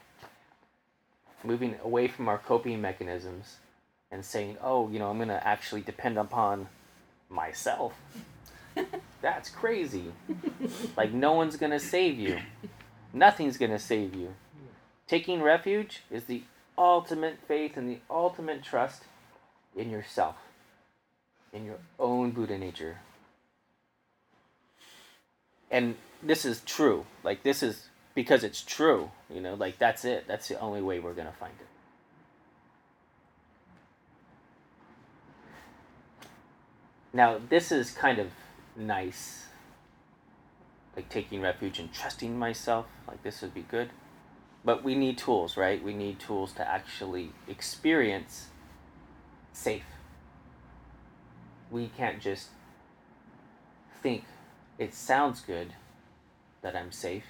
Moving 1.45 1.77
away 1.85 2.09
from 2.09 2.29
our 2.29 2.39
coping 2.39 2.81
mechanisms 2.81 3.59
and 4.11 4.25
saying, 4.25 4.57
oh, 4.61 4.91
you 4.91 4.99
know, 4.99 5.11
I'm 5.11 5.19
going 5.19 5.29
to 5.29 5.47
actually 5.47 5.83
depend 5.83 6.19
upon 6.19 6.67
myself. 7.31 7.93
That's 9.23 9.49
crazy. 9.49 10.07
like, 10.97 11.13
no 11.13 11.35
one's 11.35 11.57
going 11.57 11.71
to 11.71 11.79
save 11.79 12.19
you, 12.19 12.41
nothing's 13.13 13.59
going 13.59 13.71
to 13.71 13.79
save 13.79 14.13
you. 14.17 14.35
Taking 15.07 15.43
refuge 15.43 16.03
is 16.11 16.25
the 16.25 16.43
ultimate 16.79 17.39
faith 17.47 17.77
and 17.77 17.89
the 17.89 17.99
ultimate 18.11 18.63
trust 18.63 19.03
in 19.77 19.91
yourself, 19.91 20.37
in 21.53 21.65
your 21.65 21.79
own 21.99 22.31
Buddha 22.31 22.59
nature. 22.59 22.99
And 25.71 25.97
this 26.23 26.45
is 26.45 26.63
true. 26.63 27.05
Like, 27.23 27.43
this 27.43 27.63
is 27.63 27.89
because 28.15 28.45
it's 28.45 28.63
true, 28.63 29.11
you 29.29 29.41
know, 29.41 29.55
like, 29.55 29.79
that's 29.79 30.05
it. 30.05 30.25
That's 30.27 30.49
the 30.49 30.59
only 30.61 30.81
way 30.81 31.01
we're 31.01 31.15
going 31.15 31.27
to 31.27 31.33
find 31.33 31.55
it. 31.61 31.67
Now, 37.13 37.41
this 37.49 37.71
is 37.71 37.93
kind 37.93 38.19
of 38.19 38.29
nice. 38.77 39.47
Like 40.97 41.09
taking 41.09 41.41
refuge 41.41 41.79
and 41.79 41.93
trusting 41.93 42.37
myself, 42.37 42.87
like 43.07 43.23
this 43.23 43.41
would 43.43 43.55
be 43.55 43.63
good. 43.63 43.91
But 44.65 44.83
we 44.83 44.95
need 44.95 45.19
tools, 45.19 45.57
right? 45.57 45.83
We 45.83 45.93
need 45.93 46.19
tools 46.19 46.53
to 46.55 46.67
actually 46.67 47.33
experience 47.47 48.47
safe. 49.53 49.85
We 51.71 51.89
can't 51.89 52.21
just 52.21 52.49
think 54.03 54.25
it 54.79 54.95
sounds 54.95 55.41
good 55.41 55.75
that 56.63 56.75
I'm 56.75 56.93
safe. 56.93 57.25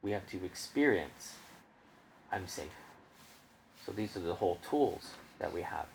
We 0.00 0.12
have 0.12 0.26
to 0.28 0.44
experience 0.44 1.34
I'm 2.32 2.48
safe. 2.48 2.66
So 3.84 3.92
these 3.92 4.16
are 4.16 4.20
the 4.20 4.34
whole 4.34 4.58
tools 4.68 5.10
that 5.38 5.52
we 5.52 5.62
have. 5.62 5.86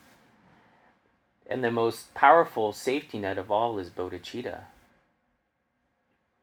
And 1.46 1.64
the 1.64 1.70
most 1.70 2.14
powerful 2.14 2.72
safety 2.72 3.18
net 3.18 3.36
of 3.36 3.50
all 3.50 3.78
is 3.78 3.90
bodhicitta. 3.90 4.60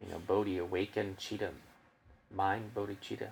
You 0.02 0.12
know, 0.12 0.20
bodhi, 0.20 0.58
awakened, 0.58 1.18
chitta, 1.18 1.52
mind, 2.34 2.72
bodhicitta. 2.76 3.30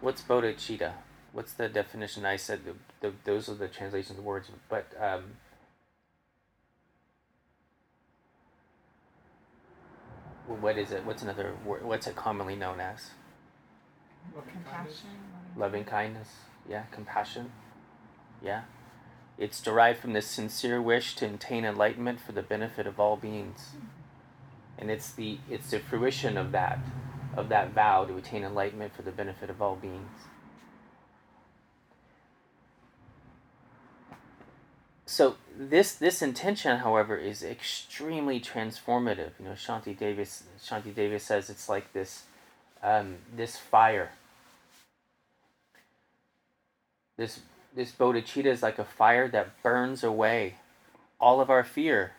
What's 0.00 0.22
bodhicitta? 0.22 0.92
What's 1.32 1.52
the 1.52 1.68
definition? 1.68 2.24
I 2.24 2.36
said 2.36 2.60
the, 2.64 2.74
the, 3.00 3.14
those 3.24 3.48
are 3.48 3.54
the 3.54 3.68
translations 3.68 4.10
of 4.10 4.16
the 4.16 4.22
words, 4.22 4.50
but 4.68 4.86
um, 5.00 5.24
what 10.46 10.78
is 10.78 10.92
it? 10.92 11.04
What's 11.04 11.22
another 11.22 11.54
word? 11.64 11.84
What's 11.84 12.06
it 12.06 12.14
commonly 12.14 12.54
known 12.54 12.80
as? 12.80 13.10
Compassion. 14.32 15.08
Loving 15.56 15.84
kindness 15.84 16.28
yeah, 16.68 16.84
compassion, 16.90 17.52
yeah. 18.42 18.62
It's 19.36 19.60
derived 19.60 19.98
from 19.98 20.12
the 20.12 20.22
sincere 20.22 20.80
wish 20.80 21.16
to 21.16 21.26
attain 21.26 21.64
enlightenment 21.64 22.20
for 22.20 22.32
the 22.32 22.42
benefit 22.42 22.86
of 22.86 23.00
all 23.00 23.16
beings. 23.16 23.70
And 24.78 24.90
it's 24.90 25.12
the 25.12 25.38
it's 25.50 25.70
the 25.70 25.78
fruition 25.78 26.36
of 26.36 26.52
that 26.52 26.78
of 27.36 27.48
that 27.48 27.72
vow 27.72 28.04
to 28.04 28.16
attain 28.16 28.44
enlightenment 28.44 28.94
for 28.94 29.02
the 29.02 29.10
benefit 29.10 29.50
of 29.50 29.62
all 29.62 29.76
beings. 29.76 30.10
So 35.06 35.36
this 35.56 35.94
this 35.94 36.22
intention, 36.22 36.78
however, 36.78 37.16
is 37.16 37.42
extremely 37.42 38.40
transformative. 38.40 39.30
You 39.38 39.46
know, 39.46 39.52
Shantideva 39.52 40.42
Shanti 40.60 40.94
Davis 40.94 41.24
says 41.24 41.50
it's 41.50 41.68
like 41.68 41.92
this 41.92 42.24
um, 42.82 43.16
this 43.34 43.56
fire 43.56 44.10
this 47.16 47.40
this 47.74 47.92
bodhicitta 47.92 48.46
is 48.46 48.62
like 48.62 48.78
a 48.78 48.84
fire 48.84 49.28
that 49.28 49.62
burns 49.62 50.04
away 50.04 50.54
all 51.20 51.40
of 51.40 51.50
our 51.50 51.64
fear, 51.64 52.12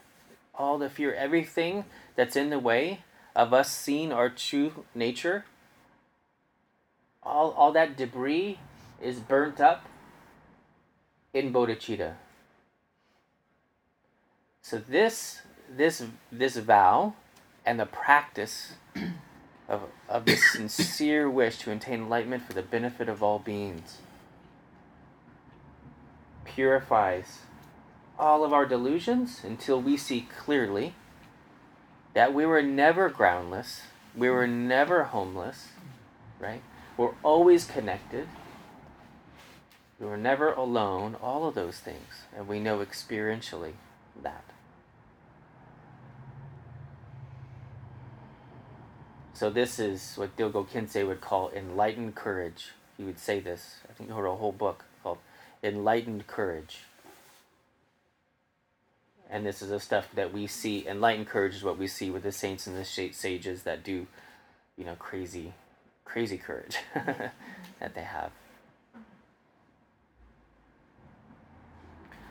all 0.57 0.77
the 0.77 0.89
fear, 0.89 1.13
everything 1.13 1.85
that's 2.15 2.35
in 2.35 2.49
the 2.49 2.59
way 2.59 3.01
of 3.35 3.53
us 3.53 3.71
seeing 3.71 4.11
our 4.11 4.29
true 4.29 4.85
nature. 4.93 5.45
All 7.23 7.51
all 7.51 7.71
that 7.71 7.97
debris 7.97 8.59
is 9.01 9.19
burnt 9.19 9.59
up 9.59 9.85
in 11.33 11.51
bodhicitta. 11.51 12.13
So 14.61 14.77
this 14.77 15.41
this 15.69 16.03
this 16.31 16.57
vow 16.57 17.13
and 17.65 17.79
the 17.79 17.85
practice 17.85 18.73
of, 19.67 19.81
of 20.07 20.25
this 20.25 20.43
sincere 20.51 21.29
wish 21.29 21.57
to 21.59 21.71
attain 21.71 22.01
enlightenment 22.01 22.43
for 22.43 22.53
the 22.53 22.61
benefit 22.61 23.09
of 23.09 23.23
all 23.23 23.39
beings 23.39 23.97
purifies 26.45 27.39
all 28.17 28.43
of 28.43 28.53
our 28.53 28.65
delusions 28.65 29.41
until 29.43 29.81
we 29.81 29.97
see 29.97 30.27
clearly 30.37 30.95
that 32.13 32.33
we 32.33 32.45
were 32.45 32.61
never 32.61 33.09
groundless, 33.09 33.81
we 34.15 34.29
were 34.29 34.47
never 34.47 35.03
homeless, 35.05 35.69
right? 36.39 36.61
We're 36.97 37.13
always 37.23 37.65
connected. 37.65 38.27
We 39.99 40.05
were 40.05 40.17
never 40.17 40.51
alone, 40.53 41.15
all 41.21 41.45
of 41.47 41.55
those 41.55 41.79
things. 41.79 42.23
And 42.35 42.47
we 42.47 42.59
know 42.59 42.79
experientially 42.79 43.73
that. 44.21 44.45
So 49.33 49.49
this 49.49 49.79
is 49.79 50.13
what 50.15 50.37
Dilgo 50.37 50.65
Khyentse 50.65 51.05
would 51.05 51.19
call 51.19 51.49
enlightened 51.49 52.15
courage. 52.15 52.71
He 52.95 53.03
would 53.03 53.19
say 53.19 53.41
this. 53.41 53.79
I 53.89 53.93
think 53.93 54.09
he 54.09 54.15
wrote 54.15 54.33
a 54.33 54.37
whole 54.37 54.53
book 54.53 54.85
called 55.03 55.17
enlightened 55.61 56.27
courage. 56.27 56.83
And 59.29 59.45
this 59.45 59.61
is 59.61 59.69
the 59.69 59.79
stuff 59.79 60.07
that 60.15 60.33
we 60.33 60.47
see. 60.47 60.87
Enlightened 60.87 61.27
courage 61.27 61.55
is 61.55 61.63
what 61.63 61.77
we 61.77 61.87
see 61.87 62.11
with 62.11 62.23
the 62.23 62.31
saints 62.31 62.67
and 62.67 62.77
the 62.77 62.85
sages 62.85 63.63
that 63.63 63.83
do, 63.83 64.07
you 64.77 64.85
know, 64.85 64.95
crazy, 64.95 65.53
crazy 66.03 66.37
courage 66.37 66.77
that 66.93 67.95
they 67.95 68.03
have. 68.03 68.31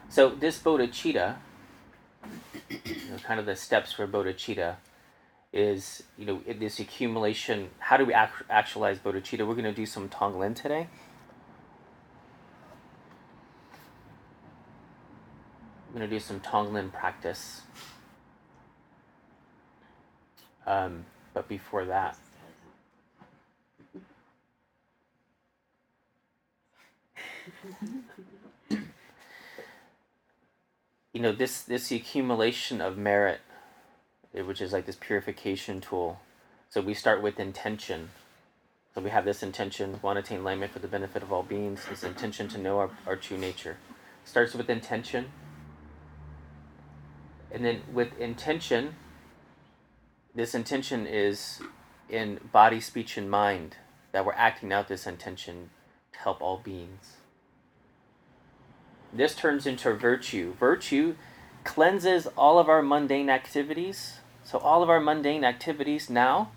So 0.09 0.31
this 0.31 0.61
bodhicitta, 0.61 1.37
you 2.71 3.11
know, 3.11 3.17
kind 3.25 3.41
of 3.41 3.47
the 3.47 3.57
steps 3.57 3.93
for 3.93 4.07
bodhicitta, 4.07 4.77
is 5.53 6.03
you 6.19 6.27
know 6.27 6.41
this 6.59 6.81
accumulation. 6.81 7.71
How 7.79 7.97
do 7.97 8.05
we 8.05 8.13
actualize 8.13 8.99
bodhicitta? 8.99 9.47
We're 9.47 9.55
going 9.55 9.65
to 9.65 9.73
do 9.73 9.87
some 9.87 10.09
Tonglen 10.09 10.55
today. 10.55 10.89
I'm 15.95 16.01
to 16.01 16.09
do 16.17 16.19
some 16.19 16.41
Tonglen 16.41 16.93
practice. 16.93 17.61
Um, 20.67 21.05
but 21.33 21.47
before 21.47 21.85
that, 21.85 22.19
you 31.13 31.21
know 31.21 31.31
this 31.31 31.63
this 31.63 31.93
accumulation 31.93 32.81
of 32.81 32.99
merit, 32.99 33.41
eh, 34.35 34.43
which 34.43 34.61
is 34.61 34.73
like 34.73 34.87
this 34.87 34.97
purification 34.97 35.81
tool. 35.81 36.19
So 36.71 36.81
we 36.81 36.95
start 36.95 37.23
with 37.23 37.39
intention. 37.39 38.11
So 38.97 39.01
we 39.01 39.11
have 39.11 39.25
this 39.25 39.45
intention, 39.45 40.01
want 40.03 40.17
to 40.17 40.21
attain 40.21 40.39
enlightenment 40.39 40.73
for 40.73 40.81
the 40.81 40.89
benefit 40.89 41.23
of 41.23 41.33
all 41.33 41.45
beings. 41.45 41.83
This 41.89 42.03
intention 42.03 42.49
to 42.49 42.59
know 42.59 42.79
our, 42.79 42.91
our 43.07 43.15
true 43.15 43.39
nature. 43.39 43.77
Starts 44.25 44.55
with 44.55 44.69
intention 44.69 45.27
and 47.55 47.65
then 47.65 47.83
with 47.93 48.19
intention, 48.19 48.97
this 50.35 50.57
intention 50.57 51.07
is 51.07 51.63
in 52.11 52.41
body, 52.53 52.81
speech, 52.81 53.17
and 53.17 53.31
mind 53.31 53.77
that 54.11 54.27
we're 54.27 54.33
acting 54.33 54.73
out 54.73 54.89
this 54.89 55.07
intention 55.07 55.71
to 56.13 56.19
help 56.19 56.43
all 56.43 56.59
beings. 56.59 57.19
This 59.13 59.37
turns 59.37 59.67
into 59.67 59.95
virtue. 59.95 60.55
Virtue 60.59 61.15
cleanses 61.63 62.27
all 62.37 62.59
of 62.59 62.69
our 62.69 62.83
mundane 62.83 63.31
activities. 63.31 64.19
So 64.43 64.59
all 64.59 64.83
of 64.83 64.91
our 64.91 65.01
mundane 65.01 65.45
activities 65.45 66.11
now 66.11 66.51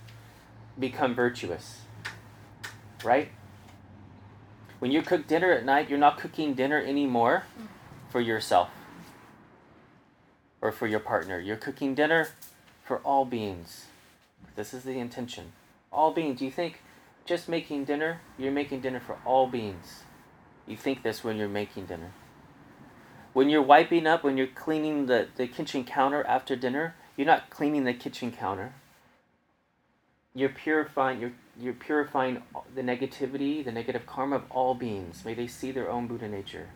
become 0.79 1.13
virtuous. 1.13 1.81
Right? 3.03 3.29
When 4.79 4.91
you 4.91 5.03
cook 5.03 5.27
dinner 5.27 5.51
at 5.51 5.63
night, 5.63 5.89
you're 5.89 5.99
not 5.99 6.17
cooking 6.17 6.55
dinner 6.55 6.81
anymore 6.81 7.43
for 8.09 8.19
yourself 8.19 8.69
or 10.61 10.71
for 10.71 10.87
your 10.87 10.99
partner. 10.99 11.39
You're 11.39 11.57
cooking 11.57 11.95
dinner 11.95 12.29
for 12.85 12.97
all 12.99 13.25
beings. 13.25 13.85
This 14.55 14.73
is 14.73 14.83
the 14.83 14.99
intention. 14.99 15.53
All 15.91 16.11
beings. 16.11 16.41
You 16.41 16.51
think 16.51 16.81
just 17.25 17.49
making 17.49 17.85
dinner, 17.85 18.21
you're 18.37 18.51
making 18.51 18.81
dinner 18.81 18.99
for 18.99 19.17
all 19.25 19.47
beings. 19.47 20.03
You 20.67 20.77
think 20.77 21.03
this 21.03 21.23
when 21.23 21.37
you're 21.37 21.49
making 21.49 21.87
dinner. 21.87 22.11
When 23.33 23.49
you're 23.49 23.61
wiping 23.61 24.07
up, 24.07 24.23
when 24.23 24.37
you're 24.37 24.47
cleaning 24.47 25.05
the, 25.07 25.27
the 25.35 25.47
kitchen 25.47 25.83
counter 25.83 26.23
after 26.25 26.55
dinner, 26.55 26.95
You're 27.17 27.27
not 27.27 27.49
cleaning 27.49 27.83
the 27.83 27.93
kitchen 27.93 28.31
counter. 28.31 28.73
You're 30.35 30.49
purifying. 30.49 31.19
You're 31.21 31.33
you're 31.59 31.73
purifying 31.73 32.43
the 32.75 32.83
negativity, 32.83 33.65
the 33.65 33.71
negative 33.71 34.05
karma 34.05 34.37
of 34.37 34.43
all 34.51 34.75
beings. 34.75 35.25
May 35.25 35.33
they 35.33 35.47
see 35.47 35.71
their 35.71 35.89
own 35.89 36.07
Buddha 36.07 36.27
nature. 36.27 36.69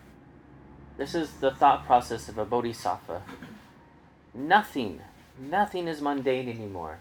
This 0.97 1.15
is 1.15 1.31
the 1.33 1.51
thought 1.51 1.85
process 1.85 2.29
of 2.29 2.37
a 2.39 2.45
bodhisattva. 2.45 3.21
Nothing, 4.33 5.01
nothing 5.37 5.87
is 5.87 6.01
mundane 6.01 6.47
anymore. 6.47 6.99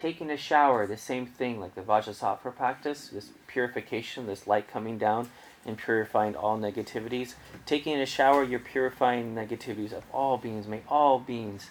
Taking 0.00 0.30
a 0.30 0.36
shower, 0.36 0.86
the 0.86 0.96
same 0.96 1.26
thing, 1.26 1.60
like 1.60 1.76
the 1.76 1.82
Vajrasattva 1.82 2.56
practice, 2.56 3.08
this 3.08 3.30
purification, 3.46 4.26
this 4.26 4.48
light 4.48 4.66
coming 4.66 4.98
down 4.98 5.30
and 5.64 5.78
purifying 5.78 6.34
all 6.34 6.58
negativities. 6.58 7.34
Taking 7.66 8.00
a 8.00 8.06
shower, 8.06 8.42
you're 8.42 8.58
purifying 8.58 9.36
negativities 9.36 9.92
of 9.92 10.02
all 10.12 10.38
beings. 10.38 10.66
May 10.66 10.82
all 10.88 11.20
beings 11.20 11.70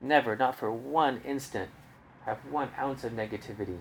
never, 0.00 0.36
not 0.36 0.54
for 0.54 0.70
one 0.70 1.20
instant, 1.24 1.70
have 2.24 2.38
one 2.48 2.70
ounce 2.78 3.02
of 3.02 3.12
negativity. 3.12 3.78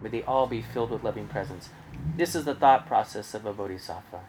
May 0.00 0.08
they 0.08 0.22
all 0.22 0.46
be 0.46 0.62
filled 0.62 0.90
with 0.90 1.04
loving 1.04 1.28
presence. 1.28 1.68
This 2.16 2.34
is 2.34 2.46
the 2.46 2.54
thought 2.54 2.86
process 2.86 3.34
of 3.34 3.44
a 3.44 3.52
bodhisattva. 3.52 4.20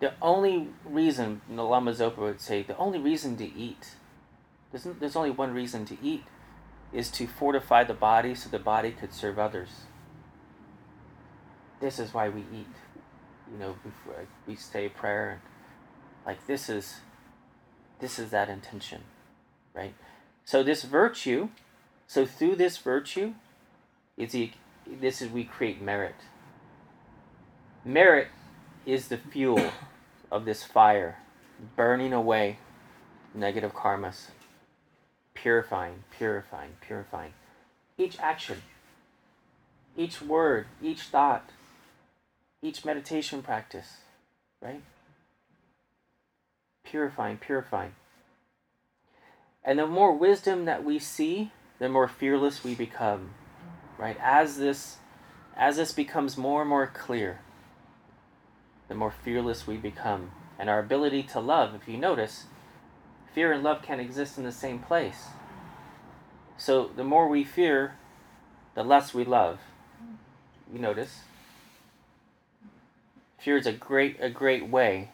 The 0.00 0.12
only 0.20 0.68
reason, 0.84 1.40
the 1.48 1.62
Lama 1.62 1.92
Zopa 1.92 2.18
would 2.18 2.40
say, 2.40 2.62
the 2.62 2.76
only 2.76 2.98
reason 2.98 3.36
to 3.38 3.44
eat, 3.44 3.94
there's, 4.70 4.86
there's 5.00 5.16
only 5.16 5.30
one 5.30 5.54
reason 5.54 5.84
to 5.86 5.96
eat, 6.02 6.24
is 6.92 7.10
to 7.12 7.26
fortify 7.26 7.84
the 7.84 7.94
body 7.94 8.34
so 8.34 8.48
the 8.48 8.58
body 8.58 8.90
could 8.90 9.12
serve 9.12 9.38
others. 9.38 9.70
This 11.80 11.98
is 11.98 12.12
why 12.12 12.28
we 12.28 12.40
eat. 12.40 12.74
You 13.50 13.58
know, 13.58 13.76
before 13.82 14.22
uh, 14.22 14.24
we 14.46 14.56
say 14.56 14.88
prayer, 14.88 15.30
and 15.30 15.40
like 16.26 16.46
this 16.46 16.68
is, 16.68 16.96
this 18.00 18.18
is 18.18 18.30
that 18.30 18.48
intention, 18.48 19.02
right? 19.74 19.94
So 20.44 20.62
this 20.62 20.82
virtue 20.82 21.48
so 22.06 22.24
through 22.24 22.56
this 22.56 22.78
virtue, 22.78 23.34
is 24.16 24.32
the, 24.32 24.52
this 24.86 25.20
is 25.20 25.30
we 25.30 25.44
create 25.44 25.82
merit. 25.82 26.14
Merit 27.84 28.28
is 28.86 29.08
the 29.08 29.18
fuel 29.18 29.72
of 30.30 30.44
this 30.44 30.62
fire, 30.62 31.18
burning 31.74 32.12
away 32.12 32.58
negative 33.34 33.74
karmas, 33.74 34.30
purifying, 35.34 36.04
purifying, 36.16 36.76
purifying. 36.80 37.34
Each 37.98 38.18
action, 38.20 38.62
each 39.96 40.22
word, 40.22 40.66
each 40.80 41.02
thought, 41.02 41.50
each 42.62 42.84
meditation 42.84 43.42
practice, 43.42 43.96
right? 44.62 44.82
Purifying, 46.84 47.36
purifying. 47.36 47.92
And 49.64 49.80
the 49.80 49.86
more 49.86 50.12
wisdom 50.12 50.64
that 50.66 50.84
we 50.84 51.00
see, 51.00 51.50
the 51.80 51.88
more 51.88 52.06
fearless 52.06 52.62
we 52.62 52.74
become. 52.74 53.30
Right? 53.98 54.16
As 54.22 54.58
this 54.58 54.98
as 55.56 55.76
this 55.76 55.92
becomes 55.92 56.36
more 56.36 56.60
and 56.60 56.68
more 56.68 56.86
clear, 56.86 57.40
the 58.88 58.94
more 58.94 59.10
fearless 59.10 59.66
we 59.66 59.76
become. 59.76 60.32
And 60.58 60.70
our 60.70 60.78
ability 60.78 61.22
to 61.24 61.40
love, 61.40 61.74
if 61.74 61.86
you 61.88 61.96
notice, 61.96 62.44
fear 63.34 63.52
and 63.52 63.62
love 63.62 63.82
can't 63.82 64.00
exist 64.00 64.38
in 64.38 64.44
the 64.44 64.52
same 64.52 64.78
place. 64.78 65.26
So 66.56 66.90
the 66.94 67.04
more 67.04 67.28
we 67.28 67.44
fear, 67.44 67.96
the 68.74 68.82
less 68.82 69.12
we 69.12 69.24
love. 69.24 69.58
You 70.72 70.78
notice? 70.78 71.20
Fear 73.38 73.58
is 73.58 73.66
a 73.66 73.72
great 73.72 74.16
a 74.20 74.30
great 74.30 74.68
way 74.68 75.10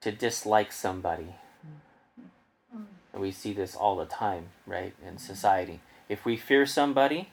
to 0.00 0.10
dislike 0.10 0.72
somebody. 0.72 1.34
And 3.12 3.22
we 3.22 3.30
see 3.32 3.52
this 3.52 3.74
all 3.74 3.96
the 3.96 4.04
time, 4.06 4.48
right, 4.66 4.94
in 5.06 5.18
society. 5.18 5.80
If 6.08 6.24
we 6.24 6.36
fear 6.36 6.66
somebody, 6.66 7.30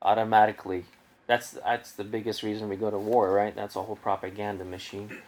automatically, 0.00 0.84
that's 1.26 1.52
that's 1.52 1.92
the 1.92 2.04
biggest 2.04 2.42
reason 2.42 2.68
we 2.68 2.76
go 2.76 2.90
to 2.90 2.98
war, 2.98 3.30
right? 3.32 3.54
That's 3.54 3.76
a 3.76 3.82
whole 3.82 3.96
propaganda 3.96 4.64
machine, 4.64 5.18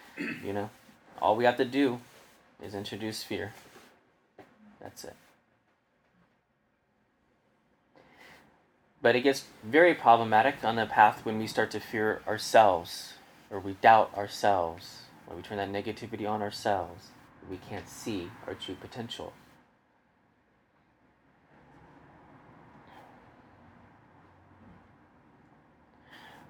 you 0.44 0.52
know. 0.52 0.70
All 1.20 1.36
we 1.36 1.44
have 1.44 1.56
to 1.58 1.64
do 1.64 2.00
is 2.62 2.74
introduce 2.74 3.22
fear. 3.22 3.54
That's 4.80 5.04
it. 5.04 5.16
But 9.00 9.14
it 9.14 9.20
gets 9.20 9.44
very 9.62 9.94
problematic 9.94 10.64
on 10.64 10.76
the 10.76 10.86
path 10.86 11.24
when 11.24 11.38
we 11.38 11.46
start 11.46 11.70
to 11.72 11.80
fear 11.80 12.22
ourselves 12.26 13.14
or 13.50 13.60
we 13.60 13.74
doubt 13.74 14.10
ourselves, 14.16 15.02
when 15.26 15.36
we 15.36 15.42
turn 15.42 15.58
that 15.58 15.70
negativity 15.70 16.28
on 16.28 16.42
ourselves, 16.42 17.08
we 17.48 17.58
can't 17.68 17.88
see 17.88 18.30
our 18.46 18.54
true 18.54 18.76
potential. 18.80 19.32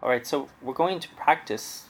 All 0.05 0.11
right, 0.11 0.27
so 0.27 0.51
we're 0.61 0.75
going 0.75 1.01
to 1.01 1.09
practice 1.15 1.89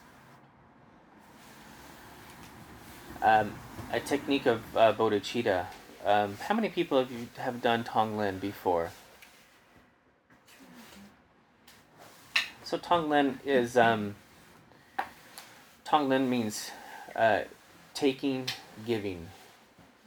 um, 3.21 3.55
a 3.93 3.99
technique 3.99 4.47
of 4.47 4.63
uh, 4.77 4.93
bodhicitta. 4.93 5.67
Um, 6.07 6.37
how 6.37 6.55
many 6.55 6.69
people 6.69 7.01
have 7.01 7.11
you 7.11 7.27
have 7.39 7.61
done 7.61 7.83
Tonglen 7.83 8.39
before? 8.39 8.93
So 12.63 12.79
Tonglen 12.79 13.39
is 13.45 13.77
um, 13.77 14.15
Tonglen 15.85 16.29
means 16.29 16.71
uh, 17.17 17.41
taking, 17.95 18.47
giving. 18.87 19.27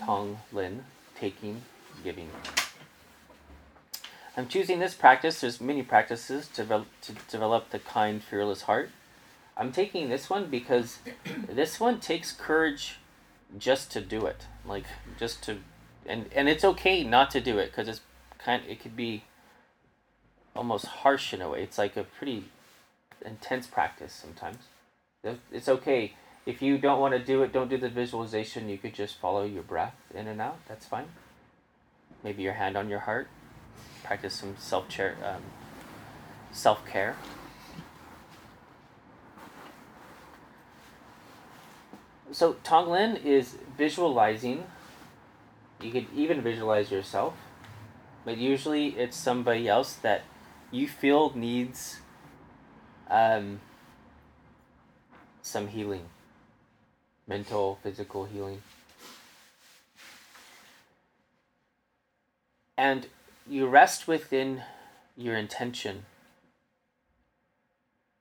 Tonglen, 0.02 0.80
taking, 1.20 1.62
giving. 2.06 2.30
I'm 4.38 4.48
choosing 4.48 4.78
this 4.78 4.94
practice. 4.94 5.42
There's 5.42 5.60
many 5.60 5.82
practices 5.82 6.48
to 6.50 6.62
develop, 6.62 6.88
to 7.02 7.14
develop 7.28 7.72
the 7.72 7.80
kind, 7.80 8.24
fearless 8.24 8.62
heart. 8.62 8.92
I'm 9.58 9.72
taking 9.72 10.10
this 10.10 10.30
one 10.30 10.46
because 10.46 11.00
this 11.50 11.80
one 11.80 12.00
takes 12.00 12.32
courage 12.32 13.00
just 13.58 13.92
to 13.94 14.02
do 14.02 14.28
it. 14.28 14.46
Like 14.64 14.86
just 15.18 15.42
to, 15.46 15.58
and 16.06 16.28
and 16.36 16.48
it's 16.48 16.64
okay 16.64 17.04
not 17.04 17.32
to 17.32 17.42
do 17.42 17.58
it 17.58 17.72
because 17.72 17.88
it's 17.88 18.02
kind. 18.38 18.62
It 18.70 18.80
could 18.80 18.96
be 18.96 19.24
almost 20.56 20.86
harsh 20.86 21.34
in 21.34 21.42
a 21.42 21.50
way. 21.50 21.64
It's 21.64 21.80
like 21.80 21.98
a 21.98 22.04
pretty 22.04 22.46
intense 23.26 23.66
practice 23.66 24.14
sometimes. 24.14 24.66
It's 25.52 25.68
okay 25.68 26.14
if 26.46 26.62
you 26.62 26.78
don't 26.78 27.00
want 27.00 27.16
to 27.16 27.20
do 27.20 27.42
it. 27.42 27.52
Don't 27.52 27.72
do 27.72 27.78
the 27.78 27.90
visualization. 27.90 28.70
You 28.70 28.78
could 28.78 28.94
just 28.94 29.16
follow 29.16 29.44
your 29.46 29.64
breath 29.64 29.96
in 30.14 30.28
and 30.28 30.40
out. 30.40 30.60
That's 30.68 30.86
fine. 30.86 31.08
Maybe 32.24 32.44
your 32.44 32.54
hand 32.54 32.78
on 32.78 32.88
your 32.88 33.00
heart 33.00 33.30
practice 34.04 34.34
some 34.36 34.56
self 34.58 34.88
care, 34.90 35.16
um, 35.24 35.42
self 36.52 36.86
care. 36.86 37.16
So 42.32 42.54
Tonglen 42.64 43.24
is 43.24 43.58
visualizing. 43.78 44.66
You 45.82 45.92
could 45.92 46.08
even 46.16 46.42
visualize 46.42 46.92
yourself, 46.92 47.36
but 48.26 48.38
usually 48.38 48.90
it's 48.90 49.16
somebody 49.16 49.68
else 49.68 49.94
that 49.94 50.24
you 50.72 50.88
feel 50.88 51.32
needs 51.36 52.00
um, 53.10 53.62
some 55.42 55.68
healing, 55.68 56.06
mental, 57.28 57.80
physical 57.84 58.26
healing. 58.26 58.62
And 62.78 63.08
you 63.50 63.68
rest 63.68 64.08
within 64.08 64.64
your 65.16 65.36
intention. 65.36 66.06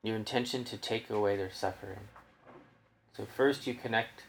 Your 0.03 0.17
intention 0.17 0.65
to 0.65 0.77
take 0.77 1.11
away 1.11 1.37
their 1.37 1.51
suffering. 1.51 2.09
So 3.17 3.27
first 3.37 3.67
you 3.67 3.75
connect. 3.75 4.23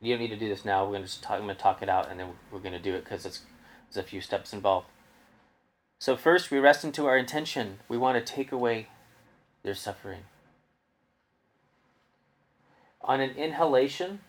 You 0.00 0.14
don't 0.14 0.20
need 0.20 0.28
to 0.28 0.36
do 0.36 0.48
this 0.48 0.64
now. 0.64 0.84
We're 0.84 0.98
going 0.98 1.06
to 1.06 1.20
talk. 1.22 1.40
I'm 1.40 1.48
to 1.48 1.54
talk 1.54 1.82
it 1.82 1.88
out, 1.88 2.10
and 2.10 2.18
then 2.18 2.30
we're 2.50 2.58
going 2.58 2.72
to 2.72 2.78
do 2.78 2.94
it 2.94 3.04
because 3.04 3.24
it's 3.24 3.42
there's 3.92 4.04
a 4.04 4.08
few 4.08 4.20
steps 4.20 4.52
involved. 4.52 4.88
So 5.98 6.16
first 6.16 6.50
we 6.50 6.58
rest 6.58 6.84
into 6.84 7.06
our 7.06 7.16
intention. 7.16 7.78
We 7.88 7.96
want 7.96 8.18
to 8.18 8.32
take 8.32 8.50
away 8.50 8.88
their 9.62 9.74
suffering. 9.74 10.22
On 13.00 13.20
an 13.20 13.30
inhalation, 13.30 14.20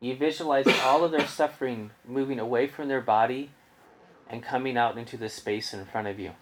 you 0.00 0.16
visualize 0.16 0.66
all 0.82 1.04
of 1.04 1.12
their 1.12 1.26
suffering 1.26 1.90
moving 2.06 2.38
away 2.38 2.66
from 2.66 2.88
their 2.88 3.00
body 3.00 3.50
and 4.28 4.42
coming 4.42 4.76
out 4.76 4.98
into 4.98 5.16
the 5.16 5.28
space 5.28 5.74
in 5.74 5.84
front 5.86 6.08
of 6.08 6.18
you. 6.18 6.32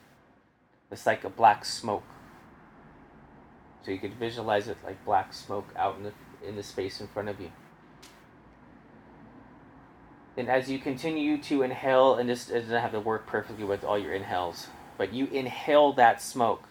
It's 0.91 1.07
like 1.07 1.25
a 1.25 1.31
black 1.31 1.65
smoke. 1.65 2.05
So 3.85 3.91
you 3.91 3.99
could 3.99 4.15
visualize 4.15 4.69
it 4.69 4.77
like 4.85 5.05
black 5.05 5.33
smoke 5.33 5.69
out 5.77 5.97
in 5.97 6.05
the 6.05 6.13
in 6.47 6.57
the 6.57 6.63
space 6.63 7.01
in 7.01 7.07
front 7.09 7.29
of 7.29 7.41
you. 7.41 7.51
And 10.37 10.49
as 10.49 10.71
you 10.71 10.79
continue 10.79 11.39
to 11.43 11.63
inhale, 11.63 12.15
and 12.15 12.29
this 12.29 12.47
doesn't 12.47 12.71
have 12.71 12.93
to 12.93 13.01
work 13.01 13.27
perfectly 13.27 13.65
with 13.65 13.85
all 13.85 13.99
your 13.99 14.15
inhales, 14.15 14.69
but 14.97 15.13
you 15.13 15.27
inhale 15.27 15.93
that 15.95 16.23
smoke. 16.23 16.65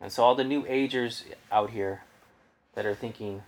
And 0.00 0.12
so 0.12 0.22
all 0.22 0.34
the 0.34 0.44
new 0.44 0.64
agers 0.68 1.24
out 1.50 1.70
here 1.70 2.02
that 2.74 2.84
are 2.84 2.94
thinking, 2.94 3.42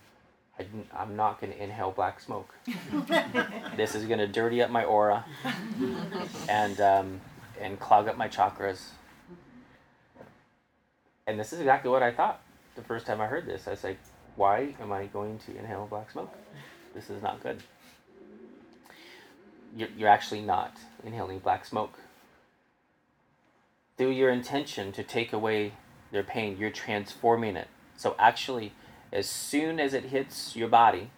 I, 0.59 0.67
I'm 0.97 1.17
not 1.17 1.41
going 1.41 1.53
to 1.53 1.63
inhale 1.63 1.91
black 1.91 2.21
smoke. 2.21 2.55
this 3.77 3.95
is 3.95 4.05
going 4.05 4.19
to 4.19 4.27
dirty 4.27 4.63
up 4.63 4.71
my 4.71 4.85
aura 4.85 5.25
and, 6.49 6.81
um, 6.81 7.21
and 7.61 7.79
clog 7.79 8.09
up 8.09 8.17
my 8.17 8.29
chakras. 8.29 8.89
And 11.27 11.39
this 11.39 11.53
is 11.53 11.61
exactly 11.61 11.91
what 11.91 12.03
I 12.03 12.13
thought 12.13 12.41
the 12.79 12.83
first 12.83 13.07
time 13.07 13.21
I 13.21 13.27
heard 13.27 13.45
this. 13.45 13.67
I 13.67 13.73
was 13.73 13.85
like, 13.85 13.99
why 14.37 14.75
am 14.81 14.93
I 14.93 15.07
going 15.07 15.39
to 15.41 15.57
inhale 15.57 15.87
black 15.91 16.11
smoke? 16.11 16.33
This 16.95 17.11
is 17.11 17.23
not 17.23 17.43
good. 17.43 17.63
You're, 19.77 19.89
you're 19.97 20.09
actually 20.09 20.41
not 20.41 20.77
inhaling 21.05 21.41
black 21.41 21.65
smoke. 21.65 21.99
Through 23.97 24.13
your 24.13 24.31
intention 24.31 24.93
to 24.93 25.03
take 25.03 25.33
away 25.33 25.73
their 26.13 26.23
pain, 26.23 26.57
you're 26.59 26.71
transforming 26.71 27.57
it. 27.57 27.67
So, 27.97 28.15
actually, 28.17 28.73
as 29.13 29.29
soon 29.29 29.81
as 29.81 29.95
it 29.95 30.05
hits 30.07 30.55
your 30.55 30.69
body 30.69 31.11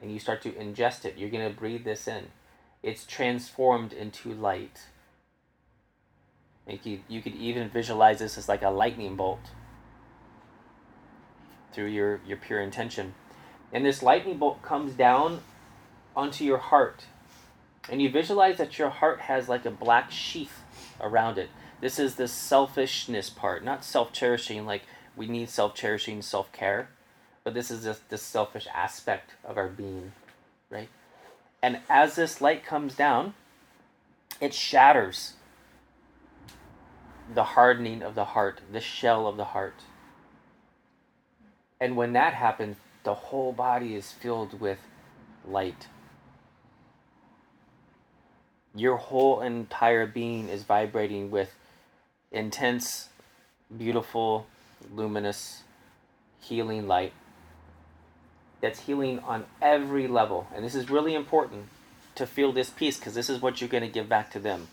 and 0.00 0.12
you 0.12 0.18
start 0.18 0.42
to 0.42 0.52
ingest 0.52 1.04
it, 1.04 1.18
you're 1.18 1.30
going 1.30 1.48
to 1.48 1.56
breathe 1.56 1.84
this 1.84 2.06
in. 2.06 2.28
It's 2.82 3.04
transformed 3.04 3.92
into 3.92 4.32
light. 4.32 4.86
You 6.66 6.78
could, 6.78 7.00
you 7.08 7.20
could 7.20 7.34
even 7.34 7.68
visualize 7.68 8.20
this 8.20 8.38
as 8.38 8.48
like 8.48 8.62
a 8.62 8.70
lightning 8.70 9.16
bolt 9.16 9.50
through 11.72 11.86
your, 11.86 12.20
your 12.26 12.36
pure 12.36 12.60
intention. 12.60 13.14
And 13.72 13.84
this 13.84 14.02
lightning 14.02 14.38
bolt 14.38 14.62
comes 14.62 14.94
down 14.94 15.40
onto 16.16 16.44
your 16.44 16.58
heart. 16.58 17.04
And 17.88 18.00
you 18.00 18.10
visualize 18.10 18.58
that 18.58 18.78
your 18.78 18.90
heart 18.90 19.22
has 19.22 19.48
like 19.48 19.64
a 19.66 19.70
black 19.70 20.10
sheath 20.10 20.62
around 21.00 21.38
it. 21.38 21.50
This 21.80 21.98
is 21.98 22.16
the 22.16 22.28
selfishness 22.28 23.30
part, 23.30 23.64
not 23.64 23.84
self 23.84 24.12
cherishing, 24.12 24.66
like 24.66 24.82
we 25.16 25.26
need 25.26 25.48
self 25.48 25.74
cherishing, 25.74 26.22
self 26.22 26.52
care, 26.52 26.90
but 27.44 27.54
this 27.54 27.70
is 27.70 27.84
just 27.84 28.08
the 28.08 28.18
selfish 28.18 28.66
aspect 28.74 29.32
of 29.44 29.56
our 29.56 29.68
being, 29.68 30.12
right? 30.68 30.88
And 31.62 31.80
as 31.88 32.16
this 32.16 32.40
light 32.40 32.64
comes 32.64 32.94
down, 32.94 33.34
it 34.40 34.54
shatters 34.54 35.34
the 37.32 37.44
hardening 37.44 38.02
of 38.02 38.14
the 38.14 38.24
heart, 38.26 38.60
the 38.72 38.80
shell 38.80 39.26
of 39.26 39.36
the 39.36 39.46
heart. 39.46 39.74
And 41.80 41.96
when 41.96 42.12
that 42.12 42.34
happens, 42.34 42.76
the 43.04 43.14
whole 43.14 43.52
body 43.52 43.94
is 43.94 44.12
filled 44.12 44.60
with 44.60 44.78
light. 45.46 45.88
Your 48.74 48.96
whole 48.96 49.40
entire 49.40 50.06
being 50.06 50.48
is 50.48 50.62
vibrating 50.62 51.30
with 51.30 51.54
intense, 52.30 53.08
beautiful, 53.76 54.46
luminous, 54.92 55.62
healing 56.40 56.86
light 56.86 57.12
that's 58.60 58.80
healing 58.80 59.18
on 59.20 59.44
every 59.60 60.06
level. 60.06 60.46
And 60.54 60.64
this 60.64 60.74
is 60.74 60.90
really 60.90 61.14
important 61.14 61.66
to 62.14 62.26
feel 62.26 62.52
this 62.52 62.70
peace 62.70 62.98
because 62.98 63.14
this 63.14 63.30
is 63.30 63.40
what 63.40 63.60
you're 63.60 63.70
going 63.70 63.82
to 63.82 63.88
give 63.88 64.08
back 64.08 64.30
to 64.32 64.38
them. 64.38 64.68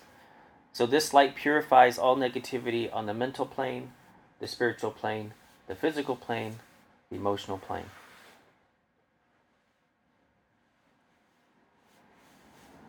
So, 0.73 0.85
this 0.85 1.13
light 1.13 1.35
purifies 1.35 1.97
all 1.97 2.15
negativity 2.15 2.93
on 2.93 3.05
the 3.07 3.13
mental 3.13 3.45
plane, 3.45 3.93
the 4.39 4.47
spiritual 4.47 4.91
plane, 4.91 5.33
the 5.67 5.75
physical 5.75 6.15
plane, 6.15 6.57
the 7.09 7.15
emotional 7.15 7.57
plane. 7.57 7.89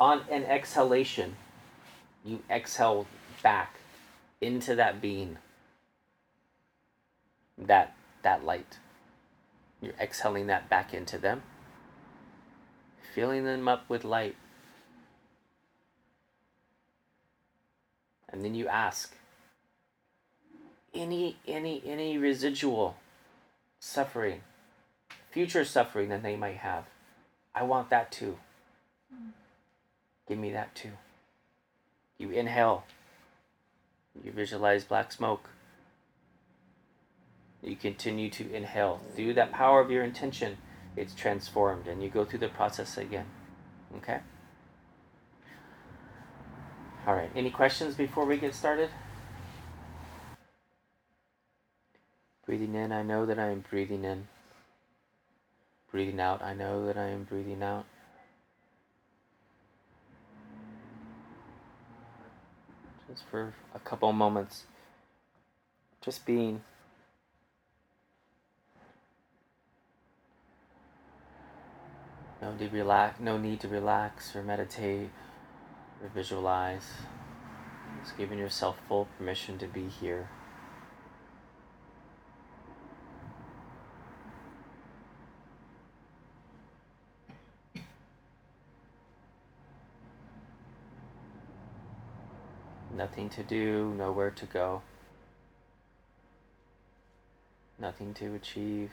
On 0.01 0.23
an 0.31 0.45
exhalation, 0.45 1.37
you 2.25 2.43
exhale 2.51 3.07
back 3.43 3.77
into 4.41 4.75
that 4.75 5.01
being, 5.01 5.39
that, 7.57 7.95
that 8.23 8.45
light. 8.45 8.79
You're 9.81 9.95
exhaling 10.01 10.49
that 10.49 10.69
back 10.69 10.93
into 10.93 11.19
them, 11.19 11.43
filling 13.14 13.45
them 13.45 13.69
up 13.69 13.88
with 13.88 14.05
light. 14.05 14.37
And 18.29 18.45
then 18.45 18.55
you 18.55 18.69
ask 18.69 19.14
any 20.95 21.37
any 21.47 21.83
any 21.87 22.19
residual 22.19 22.97
suffering, 23.79 24.43
future 25.31 25.64
suffering 25.64 26.09
that 26.09 26.23
they 26.23 26.37
might 26.37 26.59
have. 26.59 26.85
I 27.55 27.62
want 27.62 27.91
that 27.91 28.11
too. 28.11 28.38
Give 30.29 30.38
me 30.38 30.53
that 30.53 30.75
too. 30.75 30.93
You 32.19 32.31
inhale. 32.31 32.85
You 34.23 34.33
visualize 34.33 34.85
black 34.85 35.12
smoke. 35.12 35.49
You 37.62 37.77
continue 37.77 38.31
to 38.31 38.53
inhale. 38.53 39.01
Through 39.14 39.35
that 39.35 39.53
power 39.53 39.81
of 39.81 39.90
your 39.90 40.05
intention, 40.05 40.59
it's 40.97 41.14
transformed 41.14 41.87
and 41.87 42.03
you 42.03 42.09
go 42.09 42.25
through 42.25 42.38
the 42.40 42.49
process 42.49 42.97
again. 42.97 43.27
Okay? 43.97 44.21
All 47.07 47.14
right. 47.14 47.31
Any 47.35 47.51
questions 47.51 47.94
before 47.94 48.25
we 48.25 48.37
get 48.37 48.55
started? 48.55 48.90
Breathing 52.47 52.75
in, 52.75 52.92
I 52.92 53.03
know 53.03 53.27
that 53.27 53.38
I 53.38 53.51
am 53.51 53.64
breathing 53.68 54.05
in. 54.05 54.29
Breathing 55.90 56.21
out, 56.21 56.42
I 56.42 56.55
know 56.55 56.87
that 56.87 56.97
I 56.97 57.09
am 57.09 57.25
breathing 57.25 57.62
out. 57.62 57.85
Just 63.11 63.25
for 63.31 63.55
a 63.75 63.79
couple 63.79 64.12
moments. 64.12 64.64
Just 66.03 66.27
being. 66.27 66.62
No 72.40 72.53
need, 72.53 72.70
to 72.70 72.77
relax, 72.77 73.20
no 73.20 73.37
need 73.37 73.61
to 73.61 73.68
relax 73.68 74.37
or 74.37 74.42
meditate 74.42 75.11
or 76.03 76.09
visualize. 76.14 76.85
Just 78.03 78.16
giving 78.16 78.38
yourself 78.38 78.79
full 78.87 79.09
permission 79.18 79.59
to 79.59 79.66
be 79.66 79.88
here. 79.88 80.29
Nothing 92.96 93.29
to 93.31 93.42
do, 93.42 93.94
nowhere 93.96 94.31
to 94.31 94.46
go. 94.46 94.83
Nothing 97.79 98.14
to 98.14 98.35
achieve. 98.35 98.90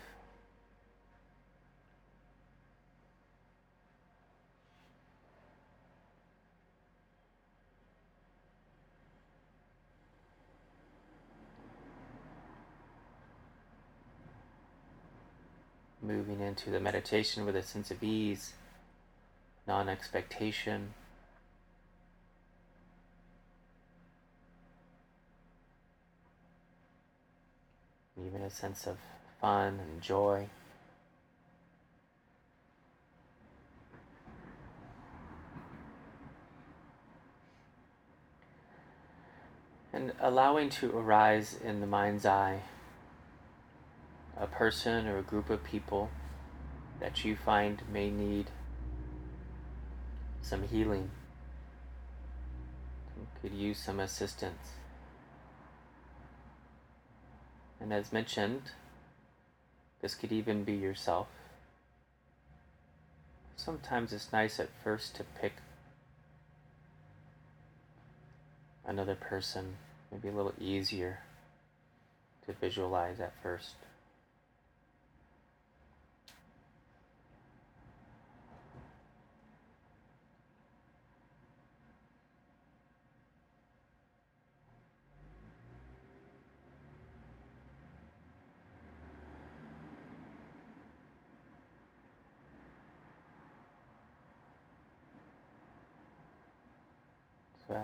Into 16.41 16.69
the 16.69 16.79
meditation 16.79 17.45
with 17.45 17.55
a 17.55 17.63
sense 17.63 17.91
of 17.91 18.03
ease, 18.03 18.53
non 19.67 19.87
expectation. 19.87 20.93
even 28.17 28.41
a 28.41 28.49
sense 28.49 28.87
of 28.87 28.97
fun 29.41 29.79
and 29.79 30.01
joy. 30.01 30.47
And 39.93 40.11
allowing 40.19 40.69
to 40.71 40.97
arise 40.97 41.57
in 41.63 41.79
the 41.79 41.87
mind's 41.87 42.25
eye 42.25 42.61
a 44.37 44.47
person 44.47 45.07
or 45.07 45.17
a 45.17 45.21
group 45.21 45.49
of 45.49 45.63
people 45.63 46.09
that 46.99 47.25
you 47.25 47.35
find 47.35 47.81
may 47.91 48.09
need 48.09 48.47
some 50.41 50.67
healing, 50.67 51.09
could 53.41 53.53
use 53.53 53.77
some 53.77 53.99
assistance. 53.99 54.71
And 57.79 57.93
as 57.93 58.11
mentioned, 58.11 58.71
this 60.01 60.15
could 60.15 60.31
even 60.31 60.63
be 60.63 60.73
yourself. 60.73 61.27
Sometimes 63.55 64.13
it's 64.13 64.31
nice 64.31 64.59
at 64.59 64.69
first 64.83 65.15
to 65.15 65.23
pick 65.39 65.53
another 68.85 69.15
person, 69.15 69.75
maybe 70.11 70.29
a 70.29 70.31
little 70.31 70.53
easier 70.59 71.19
to 72.45 72.53
visualize 72.53 73.19
at 73.19 73.33
first. 73.41 73.75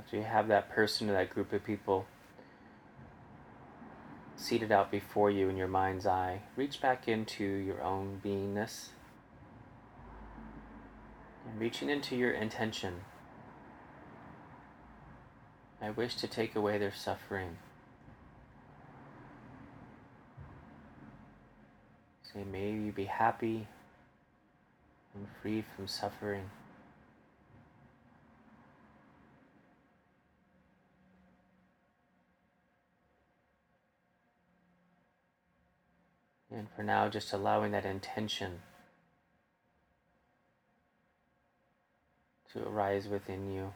After 0.01 0.17
you 0.17 0.23
have 0.23 0.47
that 0.47 0.69
person 0.71 1.09
or 1.09 1.13
that 1.13 1.29
group 1.29 1.53
of 1.53 1.63
people 1.63 2.07
seated 4.35 4.71
out 4.71 4.89
before 4.89 5.29
you 5.29 5.47
in 5.47 5.55
your 5.55 5.67
mind's 5.67 6.07
eye, 6.07 6.41
reach 6.55 6.81
back 6.81 7.07
into 7.07 7.43
your 7.43 7.79
own 7.83 8.19
beingness 8.25 8.87
and 11.47 11.59
reaching 11.59 11.87
into 11.87 12.15
your 12.15 12.31
intention. 12.31 13.01
I 15.79 15.91
wish 15.91 16.15
to 16.15 16.27
take 16.27 16.55
away 16.55 16.79
their 16.79 16.93
suffering. 16.93 17.57
Say, 22.23 22.43
may 22.51 22.71
you 22.71 22.91
be 22.91 23.05
happy 23.05 23.67
and 25.13 25.27
free 25.41 25.63
from 25.75 25.87
suffering. 25.87 26.49
And 36.53 36.67
for 36.75 36.83
now, 36.83 37.07
just 37.07 37.31
allowing 37.31 37.71
that 37.71 37.85
intention 37.85 38.59
to 42.51 42.67
arise 42.67 43.07
within 43.07 43.53
you. 43.53 43.71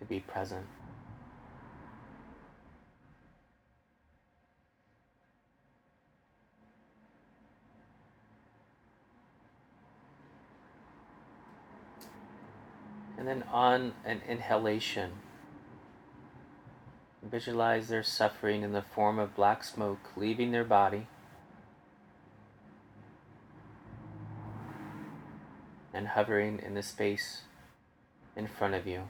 To 0.00 0.04
be 0.04 0.18
present. 0.18 0.66
And 13.16 13.28
then 13.28 13.44
on 13.52 13.92
an 14.04 14.20
inhalation, 14.28 15.12
visualize 17.22 17.88
their 17.88 18.02
suffering 18.02 18.62
in 18.62 18.72
the 18.72 18.82
form 18.82 19.18
of 19.18 19.36
black 19.36 19.62
smoke 19.62 20.10
leaving 20.16 20.50
their 20.50 20.64
body 20.64 21.06
and 25.94 26.08
hovering 26.08 26.60
in 26.64 26.74
the 26.74 26.82
space 26.82 27.42
in 28.34 28.46
front 28.46 28.74
of 28.74 28.86
you 28.86 29.02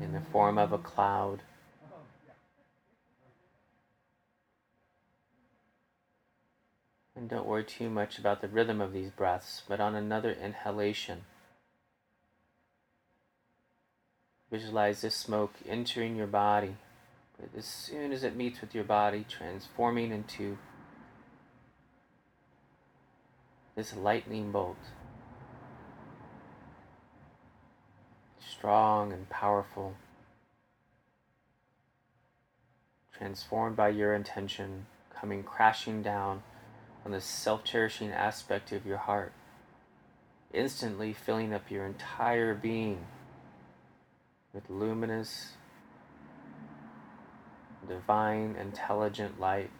in 0.00 0.12
the 0.12 0.20
form 0.20 0.58
of 0.58 0.72
a 0.72 0.78
cloud. 0.78 1.42
And 7.16 7.28
don't 7.28 7.46
worry 7.46 7.64
too 7.64 7.90
much 7.90 8.18
about 8.18 8.40
the 8.40 8.48
rhythm 8.48 8.80
of 8.80 8.92
these 8.92 9.10
breaths, 9.10 9.62
but 9.68 9.80
on 9.80 9.96
another 9.96 10.30
inhalation, 10.32 11.22
Visualize 14.50 15.02
this 15.02 15.14
smoke 15.14 15.52
entering 15.68 16.16
your 16.16 16.26
body, 16.26 16.76
but 17.38 17.50
as 17.56 17.66
soon 17.66 18.12
as 18.12 18.24
it 18.24 18.34
meets 18.34 18.62
with 18.62 18.74
your 18.74 18.84
body, 18.84 19.26
transforming 19.28 20.10
into 20.10 20.56
this 23.76 23.94
lightning 23.94 24.50
bolt. 24.50 24.78
Strong 28.40 29.12
and 29.12 29.28
powerful, 29.28 29.94
transformed 33.16 33.76
by 33.76 33.90
your 33.90 34.14
intention, 34.14 34.86
coming 35.14 35.42
crashing 35.42 36.02
down 36.02 36.42
on 37.04 37.12
the 37.12 37.20
self 37.20 37.64
cherishing 37.64 38.10
aspect 38.10 38.72
of 38.72 38.86
your 38.86 38.96
heart, 38.96 39.32
instantly 40.54 41.12
filling 41.12 41.52
up 41.52 41.70
your 41.70 41.84
entire 41.84 42.54
being 42.54 43.06
with 44.52 44.68
luminous, 44.68 45.52
divine, 47.86 48.56
intelligent 48.58 49.38
light. 49.38 49.70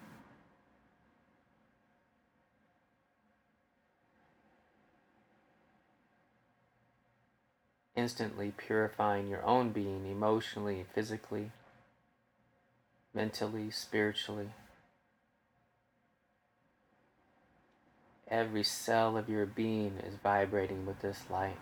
Instantly 7.96 8.52
purifying 8.56 9.28
your 9.28 9.44
own 9.44 9.70
being 9.70 10.06
emotionally, 10.06 10.86
physically, 10.94 11.50
mentally, 13.12 13.70
spiritually. 13.70 14.50
Every 18.30 18.62
cell 18.62 19.16
of 19.16 19.28
your 19.28 19.46
being 19.46 19.98
is 20.06 20.14
vibrating 20.22 20.86
with 20.86 21.00
this 21.00 21.24
light. 21.30 21.56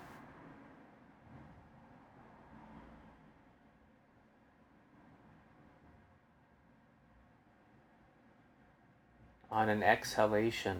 On 9.56 9.70
an 9.70 9.82
exhalation, 9.82 10.76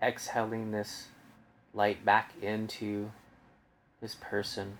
exhaling 0.00 0.70
this 0.70 1.08
light 1.74 2.04
back 2.04 2.30
into 2.40 3.10
this 4.00 4.14
person, 4.14 4.78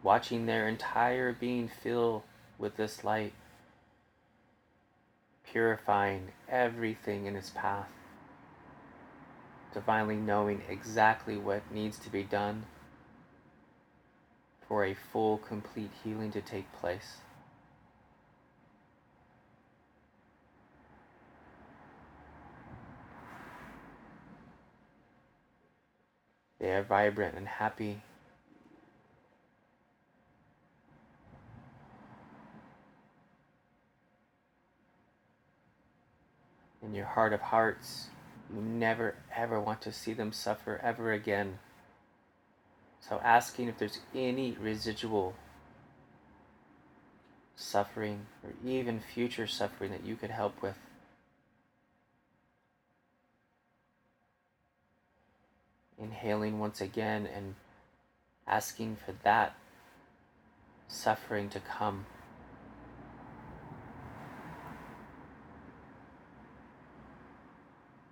watching 0.00 0.46
their 0.46 0.68
entire 0.68 1.32
being 1.32 1.68
fill 1.82 2.22
with 2.56 2.76
this 2.76 3.02
light, 3.02 3.32
purifying 5.50 6.28
everything 6.48 7.26
in 7.26 7.34
its 7.34 7.50
path, 7.50 7.88
divinely 9.74 10.14
knowing 10.14 10.62
exactly 10.68 11.36
what 11.36 11.62
needs 11.72 11.98
to 11.98 12.08
be 12.08 12.22
done 12.22 12.64
for 14.68 14.84
a 14.84 14.94
full, 14.94 15.38
complete 15.38 15.90
healing 16.04 16.30
to 16.30 16.40
take 16.40 16.72
place. 16.74 17.16
They 26.68 26.74
are 26.74 26.82
vibrant 26.82 27.34
and 27.34 27.48
happy. 27.48 28.02
In 36.82 36.94
your 36.94 37.06
heart 37.06 37.32
of 37.32 37.40
hearts, 37.40 38.08
you 38.54 38.60
never 38.60 39.14
ever 39.34 39.58
want 39.58 39.80
to 39.80 39.92
see 39.92 40.12
them 40.12 40.30
suffer 40.30 40.78
ever 40.82 41.10
again. 41.10 41.58
So, 43.00 43.18
asking 43.24 43.68
if 43.68 43.78
there's 43.78 44.00
any 44.14 44.52
residual 44.60 45.36
suffering 47.56 48.26
or 48.44 48.52
even 48.62 49.00
future 49.00 49.46
suffering 49.46 49.90
that 49.92 50.04
you 50.04 50.16
could 50.16 50.30
help 50.30 50.60
with. 50.60 50.76
Inhaling 56.00 56.58
once 56.58 56.80
again 56.80 57.26
and 57.26 57.54
asking 58.46 58.96
for 59.04 59.12
that 59.24 59.54
suffering 60.88 61.48
to 61.50 61.60
come. 61.60 62.06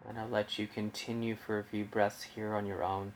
And 0.09 0.19
I'll 0.19 0.29
let 0.29 0.59
you 0.59 0.67
continue 0.67 1.37
for 1.37 1.59
a 1.59 1.65
few 1.65 1.85
breaths 1.85 2.23
here 2.23 2.55
on 2.55 2.67
your 2.67 2.85
own. 2.85 3.13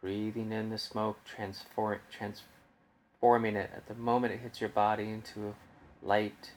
Breathing 0.00 0.52
in 0.52 0.70
the 0.70 0.78
smoke, 0.78 1.18
transform, 1.24 1.98
transforming 2.10 3.56
it 3.56 3.70
at 3.74 3.88
the 3.88 3.94
moment 3.94 4.32
it 4.32 4.40
hits 4.40 4.60
your 4.60 4.70
body 4.70 5.10
into 5.10 5.54
light, 6.02 6.52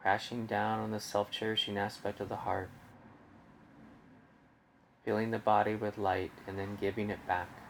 crashing 0.00 0.46
down 0.46 0.80
on 0.80 0.90
the 0.90 1.00
self 1.00 1.30
cherishing 1.30 1.78
aspect 1.78 2.20
of 2.20 2.28
the 2.28 2.36
heart 2.36 2.70
filling 5.04 5.30
the 5.32 5.38
body 5.38 5.76
with 5.76 5.98
light 5.98 6.32
and 6.46 6.58
then 6.58 6.76
giving 6.76 7.10
it 7.10 7.26
back. 7.26 7.63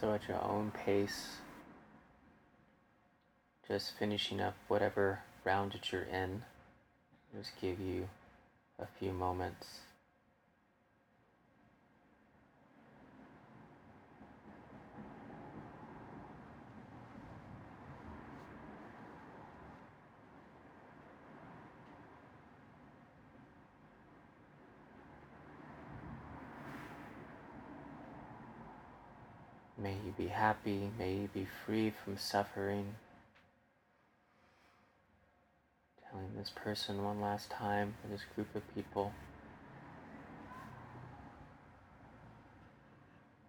So 0.00 0.14
at 0.14 0.26
your 0.28 0.42
own 0.42 0.70
pace, 0.70 1.36
just 3.68 3.92
finishing 3.98 4.40
up 4.40 4.54
whatever 4.66 5.18
round 5.44 5.72
that 5.72 5.92
you're 5.92 6.04
in, 6.04 6.42
just 7.36 7.50
give 7.60 7.78
you 7.78 8.08
a 8.78 8.86
few 8.98 9.12
moments. 9.12 9.66
May 29.82 29.94
you 30.04 30.12
be 30.18 30.26
happy, 30.26 30.90
may 30.98 31.14
you 31.14 31.30
be 31.32 31.46
free 31.64 31.90
from 32.04 32.18
suffering. 32.18 32.96
Telling 36.10 36.32
this 36.36 36.50
person 36.54 37.02
one 37.02 37.20
last 37.22 37.50
time 37.50 37.94
for 38.02 38.08
this 38.08 38.20
group 38.34 38.54
of 38.54 38.62
people. 38.74 39.14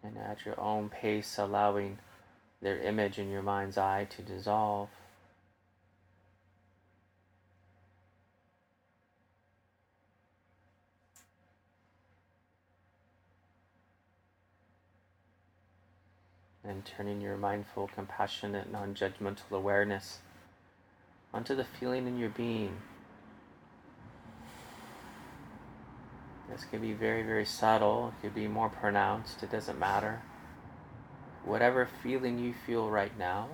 And 0.03 0.17
at 0.17 0.45
your 0.45 0.57
own 0.57 0.87
pace, 0.87 1.37
allowing 1.37 1.97
their 2.61 2.79
image 2.79 3.19
in 3.19 3.29
your 3.29 3.43
mind's 3.43 3.77
eye 3.77 4.07
to 4.11 4.21
dissolve. 4.21 4.89
Turning 16.81 17.21
your 17.21 17.37
mindful, 17.37 17.89
compassionate, 17.93 18.71
non 18.71 18.93
judgmental 18.93 19.51
awareness 19.51 20.19
onto 21.33 21.55
the 21.55 21.63
feeling 21.63 22.07
in 22.07 22.17
your 22.17 22.29
being. 22.29 22.77
This 26.49 26.65
could 26.65 26.81
be 26.81 26.93
very, 26.93 27.23
very 27.23 27.45
subtle, 27.45 28.13
it 28.17 28.21
could 28.21 28.35
be 28.35 28.47
more 28.47 28.69
pronounced, 28.69 29.41
it 29.41 29.51
doesn't 29.51 29.79
matter. 29.79 30.21
Whatever 31.45 31.87
feeling 32.03 32.37
you 32.37 32.53
feel 32.65 32.89
right 32.89 33.17
now, 33.17 33.47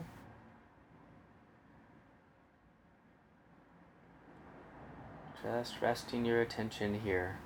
just 5.43 5.75
resting 5.81 6.25
your 6.25 6.41
attention 6.41 6.99
here. 7.01 7.37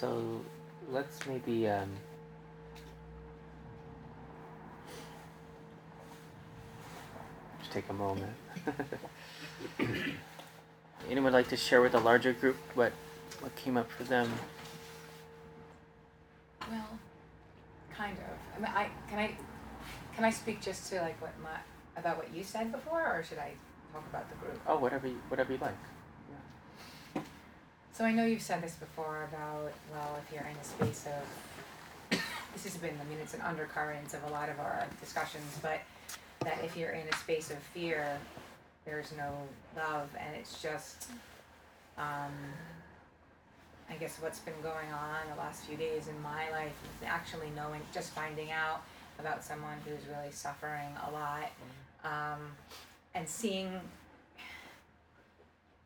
So 0.00 0.40
let's 0.90 1.19
maybe 1.30 1.68
um, 1.68 1.88
just 7.60 7.70
take 7.70 7.88
a 7.88 7.92
moment. 7.92 8.32
Anyone 11.08 11.32
like 11.32 11.48
to 11.48 11.56
share 11.56 11.80
with 11.80 11.94
a 11.94 12.00
larger 12.00 12.32
group 12.32 12.56
what 12.74 12.92
what 13.40 13.54
came 13.54 13.76
up 13.76 13.90
for 13.92 14.02
them? 14.04 14.28
Well, 16.68 16.98
kind 17.94 18.18
of. 18.18 18.56
I 18.56 18.60
mean, 18.60 18.72
I 18.74 18.90
can 19.08 19.18
I 19.18 19.36
can 20.16 20.24
I 20.24 20.30
speak 20.30 20.60
just 20.60 20.90
to 20.90 21.00
like 21.00 21.20
what 21.22 21.32
my 21.40 21.56
about 21.96 22.16
what 22.16 22.34
you 22.34 22.42
said 22.42 22.72
before, 22.72 23.02
or 23.02 23.22
should 23.22 23.38
I 23.38 23.52
talk 23.92 24.04
about 24.10 24.28
the 24.30 24.36
group? 24.36 24.60
Oh, 24.66 24.78
whatever 24.78 25.06
you, 25.06 25.20
whatever 25.28 25.52
you 25.52 25.58
like. 25.58 25.78
So 28.00 28.06
I 28.06 28.12
know 28.12 28.24
you've 28.24 28.40
said 28.40 28.62
this 28.62 28.76
before 28.76 29.28
about 29.30 29.74
well, 29.92 30.18
if 30.24 30.32
you're 30.32 30.48
in 30.48 30.56
a 30.56 30.64
space 30.64 31.04
of 31.04 32.18
this 32.54 32.64
has 32.64 32.78
been 32.78 32.98
I 32.98 33.04
mean 33.10 33.18
it's 33.20 33.34
an 33.34 33.42
undercurrent 33.42 34.14
of 34.14 34.24
a 34.24 34.32
lot 34.32 34.48
of 34.48 34.58
our 34.58 34.86
discussions, 35.02 35.58
but 35.60 35.80
that 36.40 36.64
if 36.64 36.78
you're 36.78 36.92
in 36.92 37.06
a 37.06 37.16
space 37.16 37.50
of 37.50 37.58
fear, 37.58 38.16
there's 38.86 39.12
no 39.18 39.34
love, 39.76 40.08
and 40.18 40.34
it's 40.34 40.62
just 40.62 41.10
um, 41.98 42.32
I 43.90 43.96
guess 44.00 44.16
what's 44.18 44.38
been 44.38 44.62
going 44.62 44.90
on 44.94 45.18
the 45.30 45.38
last 45.38 45.66
few 45.66 45.76
days 45.76 46.08
in 46.08 46.22
my 46.22 46.50
life 46.52 46.72
is 46.98 47.06
actually 47.06 47.50
knowing, 47.54 47.82
just 47.92 48.12
finding 48.12 48.50
out 48.50 48.80
about 49.18 49.44
someone 49.44 49.76
who's 49.84 50.08
really 50.08 50.32
suffering 50.32 50.88
a 51.06 51.10
lot, 51.10 51.50
um, 52.04 52.40
and 53.14 53.28
seeing 53.28 53.78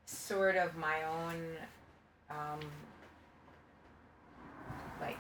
sort 0.07 0.55
of 0.55 0.77
my 0.77 1.03
own 1.03 1.41
um, 2.35 2.61
like 5.01 5.19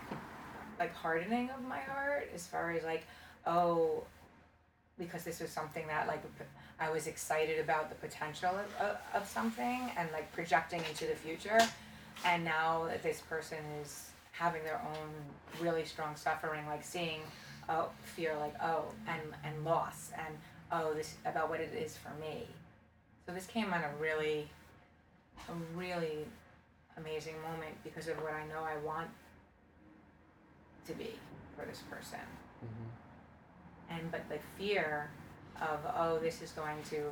like 0.79 0.95
hardening 0.95 1.51
of 1.51 1.63
my 1.63 1.79
heart 1.79 2.31
as 2.35 2.47
far 2.47 2.73
as 2.73 2.83
like 2.85 3.07
oh 3.47 4.03
because 4.99 5.25
this 5.25 5.41
was 5.41 5.51
something 5.51 5.87
that 5.87 6.07
like 6.07 6.23
I 6.79 6.91
was 6.91 7.07
excited 7.07 7.59
about 7.59 7.89
the 7.89 7.95
potential 7.97 8.51
of, 8.51 8.87
of, 8.87 8.97
of 9.15 9.29
something 9.29 9.91
and 9.97 10.09
like 10.13 10.31
projecting 10.33 10.81
into 10.89 11.07
the 11.07 11.15
future. 11.15 11.59
And 12.25 12.45
now 12.45 12.85
that 12.89 13.03
this 13.03 13.21
person 13.21 13.59
is 13.83 14.11
having 14.33 14.63
their 14.65 14.81
own 14.81 15.65
really 15.65 15.85
strong 15.85 16.17
suffering 16.17 16.67
like 16.67 16.83
seeing 16.83 17.21
oh 17.69 17.89
fear 18.03 18.37
like 18.39 18.55
oh 18.63 18.85
and 19.07 19.21
and 19.45 19.65
loss 19.65 20.11
and 20.17 20.35
oh 20.73 20.93
this 20.95 21.15
about 21.25 21.49
what 21.49 21.61
it 21.61 21.73
is 21.75 21.97
for 21.97 22.11
me. 22.21 22.47
So 23.27 23.33
this 23.33 23.47
came 23.47 23.73
on 23.73 23.81
a 23.83 23.91
really 24.01 24.49
a 25.49 25.53
really 25.77 26.27
amazing 26.97 27.35
moment 27.43 27.75
because 27.83 28.09
of 28.09 28.17
what 28.23 28.33
I 28.33 28.47
know 28.47 28.63
I 28.63 28.77
want 28.85 29.09
to 30.87 30.93
be 30.95 31.15
for 31.57 31.65
this 31.65 31.83
person. 31.91 32.21
Mm-hmm. 32.65 33.95
And 33.95 34.11
but 34.11 34.29
the 34.29 34.39
fear 34.59 35.11
of 35.61 35.79
oh 35.97 36.19
this 36.19 36.43
is 36.43 36.51
going 36.53 36.83
to 36.91 37.05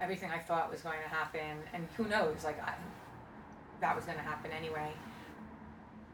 everything 0.00 0.30
I 0.30 0.38
thought 0.38 0.70
was 0.70 0.80
going 0.80 0.98
to 1.02 1.08
happen 1.08 1.58
and 1.72 1.86
who 1.96 2.08
knows 2.08 2.44
like 2.44 2.60
I, 2.62 2.74
that 3.80 3.94
was 3.94 4.04
going 4.04 4.18
to 4.18 4.24
happen 4.24 4.50
anyway. 4.50 4.90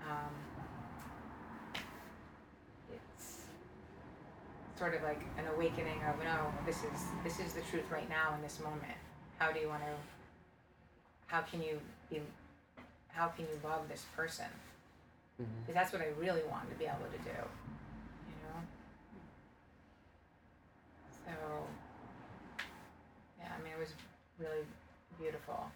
Um, 0.08 1.82
it's 2.92 3.44
sort 4.76 4.94
of 4.94 5.02
like 5.02 5.20
an 5.38 5.44
awakening 5.54 6.00
of 6.08 6.18
no 6.24 6.52
this 6.66 6.78
is 6.78 7.04
this 7.24 7.40
is 7.40 7.54
the 7.54 7.62
truth 7.62 7.90
right 7.90 8.08
now 8.08 8.34
in 8.34 8.42
this 8.42 8.60
moment. 8.60 8.98
How 9.38 9.52
do 9.52 9.60
you 9.60 9.68
want 9.68 9.82
to 9.82 10.17
how 11.28 11.42
can 11.42 11.62
you 11.62 11.80
be, 12.10 12.20
how 13.08 13.28
can 13.28 13.44
you 13.44 13.60
love 13.62 13.88
this 13.88 14.04
person? 14.16 14.46
Mm-hmm. 15.40 15.72
That's 15.72 15.92
what 15.92 16.02
I 16.02 16.08
really 16.18 16.42
wanted 16.50 16.70
to 16.70 16.78
be 16.78 16.86
able 16.86 17.06
to 17.12 17.18
do, 17.22 17.30
you 17.30 18.36
know. 18.42 18.58
So, 21.12 21.32
yeah, 23.38 23.52
I 23.56 23.62
mean, 23.62 23.72
it 23.72 23.78
was 23.78 23.92
really 24.40 24.64
beautiful. 25.20 25.70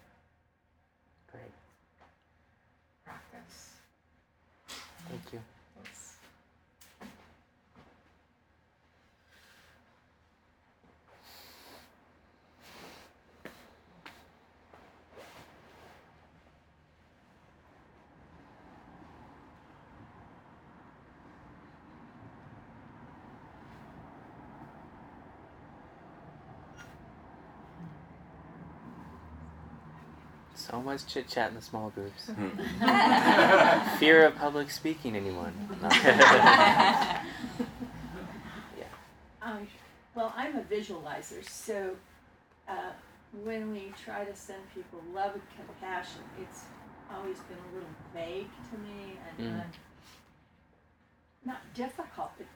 So 30.69 30.81
much 30.81 31.05
chit 31.07 31.27
chat 31.27 31.49
in 31.49 31.55
the 31.55 31.61
small 31.61 31.89
groups. 31.89 32.27
Hmm. 32.27 33.97
Fear 33.99 34.27
of 34.27 34.35
public 34.37 34.71
speaking, 34.71 35.15
anyone? 35.15 35.53
yeah. 35.91 37.23
Um, 39.41 39.67
well, 40.15 40.33
I'm 40.37 40.55
a 40.55 40.61
visualizer, 40.61 41.47
so 41.47 41.95
uh, 42.69 42.91
when 43.43 43.71
we 43.73 43.91
try 44.05 44.23
to 44.23 44.33
send 44.35 44.59
people 44.73 45.01
love 45.13 45.33
and 45.33 45.41
compassion, 45.67 46.21
it's 46.41 46.63
always 47.13 47.37
been 47.39 47.57
a 47.57 47.73
little 47.75 47.89
vague 48.13 48.47
to 48.71 48.77
me 48.79 49.17
and 49.27 49.47
Mm. 49.49 49.57
not, 49.57 49.65
not 51.45 51.73
difficult, 51.73 52.31
but 52.37 52.47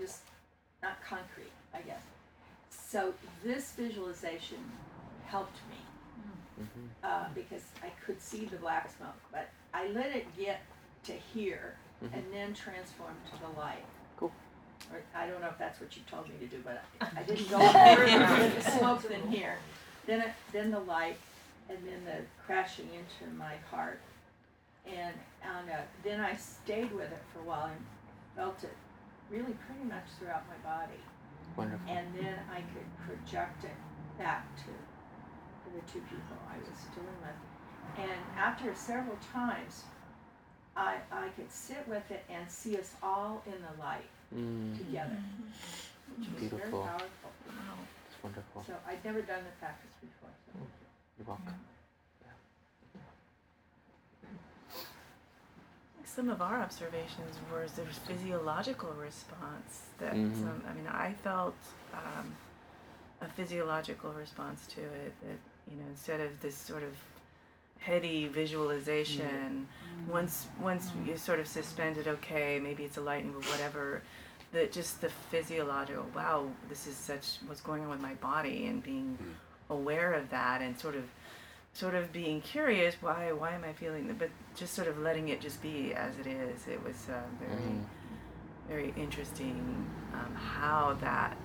just 0.00 0.20
not 0.82 1.02
concrete, 1.02 1.52
I 1.74 1.80
guess. 1.80 2.02
So 2.70 3.14
this 3.42 3.72
visualization 3.72 4.58
helped 5.26 5.58
me 5.70 5.76
Mhm. 6.58 6.88
uh, 7.04 7.28
because 7.34 7.62
I 7.82 7.90
could 8.04 8.20
see 8.20 8.46
the 8.46 8.56
black 8.56 8.90
smoke, 8.96 9.20
but 9.30 9.48
I 9.74 9.88
let 9.88 10.14
it 10.14 10.26
get 10.36 10.60
to 11.04 11.12
here 11.12 11.76
Mhm. 12.02 12.12
and 12.14 12.32
then 12.32 12.54
transform 12.54 13.14
to 13.32 13.40
the 13.40 13.48
light. 13.60 13.84
Cool. 14.16 14.32
Or, 14.92 15.00
I 15.14 15.26
don't 15.26 15.40
know 15.40 15.48
if 15.48 15.58
that's 15.58 15.80
what 15.80 15.96
you 15.96 16.02
told 16.10 16.28
me 16.28 16.34
to 16.38 16.46
do, 16.46 16.62
but 16.64 16.82
I, 17.00 17.20
I 17.20 17.22
didn't 17.22 17.48
go 17.50 17.58
further 17.58 18.42
with 18.42 18.64
the 18.64 18.70
smoke 18.78 19.02
than 19.02 19.30
here. 19.30 19.58
Then 20.06 20.20
it, 20.20 20.32
then 20.52 20.70
the 20.70 20.80
light, 20.80 21.18
and 21.68 21.78
then 21.86 22.04
the 22.04 22.24
crashing 22.44 22.88
into 22.94 23.32
my 23.34 23.56
heart, 23.70 24.00
and 24.86 25.14
and 25.42 25.70
uh, 25.70 25.82
then 26.04 26.20
I 26.20 26.36
stayed 26.36 26.92
with 26.92 27.10
it 27.12 27.22
for 27.32 27.40
a 27.40 27.42
while 27.42 27.66
and 27.66 27.84
felt 28.36 28.62
it 28.64 28.76
really 29.30 29.54
pretty 29.66 29.82
much 29.84 30.04
throughout 30.18 30.44
my 30.48 30.56
body 30.68 31.00
Wonderful. 31.56 31.88
and 31.88 32.06
then 32.14 32.38
I 32.52 32.60
could 32.72 32.86
project 33.06 33.64
it 33.64 33.74
back 34.18 34.44
to, 34.58 34.64
to 34.66 34.72
the 35.76 35.82
two 35.92 36.00
people 36.08 36.36
I 36.48 36.56
was 36.58 36.78
dealing 36.94 37.20
with. 37.20 37.38
And 38.10 38.20
after 38.36 38.74
several 38.74 39.16
times, 39.32 39.84
I, 40.76 40.96
I 41.12 41.28
could 41.36 41.50
sit 41.50 41.86
with 41.88 42.10
it 42.10 42.24
and 42.30 42.50
see 42.50 42.76
us 42.76 42.92
all 43.02 43.42
in 43.46 43.52
the 43.62 43.82
light 43.82 44.08
Mm, 44.34 44.76
together, 44.76 45.16
which 46.18 46.26
was 46.26 46.26
very 46.26 46.50
Beautiful. 46.50 46.82
powerful. 46.82 47.30
it's 48.10 48.22
wonderful. 48.24 48.64
So 48.66 48.72
I'd 48.88 49.04
never 49.04 49.22
done 49.22 49.44
the 49.44 49.54
practice 49.60 49.92
before. 50.00 50.30
So. 50.52 50.66
You're 51.16 51.28
welcome. 51.28 51.54
Some 56.04 56.28
of 56.28 56.42
our 56.42 56.60
observations 56.60 57.36
was 57.52 57.72
there 57.72 57.84
was 57.84 57.98
physiological 57.98 58.90
response 58.94 59.82
that 59.98 60.14
Mhm. 60.14 60.34
some, 60.42 60.64
I 60.68 60.72
mean, 60.72 60.88
I 60.88 61.12
felt 61.12 61.54
um, 61.94 62.34
a 63.20 63.28
physiological 63.28 64.12
response 64.12 64.66
to 64.68 64.80
it 64.82 65.14
that, 65.22 65.38
you 65.70 65.76
know, 65.76 65.84
instead 65.90 66.20
of 66.20 66.40
this 66.40 66.56
sort 66.56 66.82
of 66.82 66.94
heady 67.78 68.26
visualization, 68.28 69.66
once 70.08 70.46
once 70.60 70.90
you 71.06 71.16
sort 71.16 71.40
of 71.40 71.46
suspended, 71.46 72.06
okay, 72.08 72.58
maybe 72.62 72.84
it's 72.84 72.96
a 72.96 73.00
light 73.00 73.24
and 73.24 73.34
whatever, 73.34 74.02
that 74.52 74.72
just 74.72 75.00
the 75.00 75.08
physiological, 75.30 76.06
wow, 76.14 76.46
this 76.68 76.86
is 76.86 76.96
such 76.96 77.38
what's 77.46 77.60
going 77.60 77.82
on 77.82 77.90
with 77.90 78.00
my 78.00 78.14
body 78.14 78.66
and 78.66 78.82
being 78.82 79.18
aware 79.70 80.12
of 80.14 80.30
that 80.30 80.62
and 80.62 80.78
sort 80.78 80.94
of 80.94 81.04
sort 81.72 81.94
of 81.94 82.10
being 82.12 82.40
curious 82.40 82.94
why 83.02 83.32
why 83.32 83.50
am 83.52 83.62
I 83.64 83.72
feeling 83.72 84.06
that 84.06 84.18
but 84.18 84.30
just 84.54 84.72
sort 84.72 84.88
of 84.88 84.96
letting 84.98 85.28
it 85.28 85.40
just 85.40 85.60
be 85.60 85.92
as 85.94 86.16
it 86.18 86.26
is. 86.26 86.66
It 86.68 86.82
was 86.82 87.08
uh, 87.10 87.20
very 87.40 87.60
Mhm. 87.60 87.84
very 88.68 88.94
interesting 88.96 89.86
um, 90.14 90.34
how 90.34 90.94
that 91.00 91.36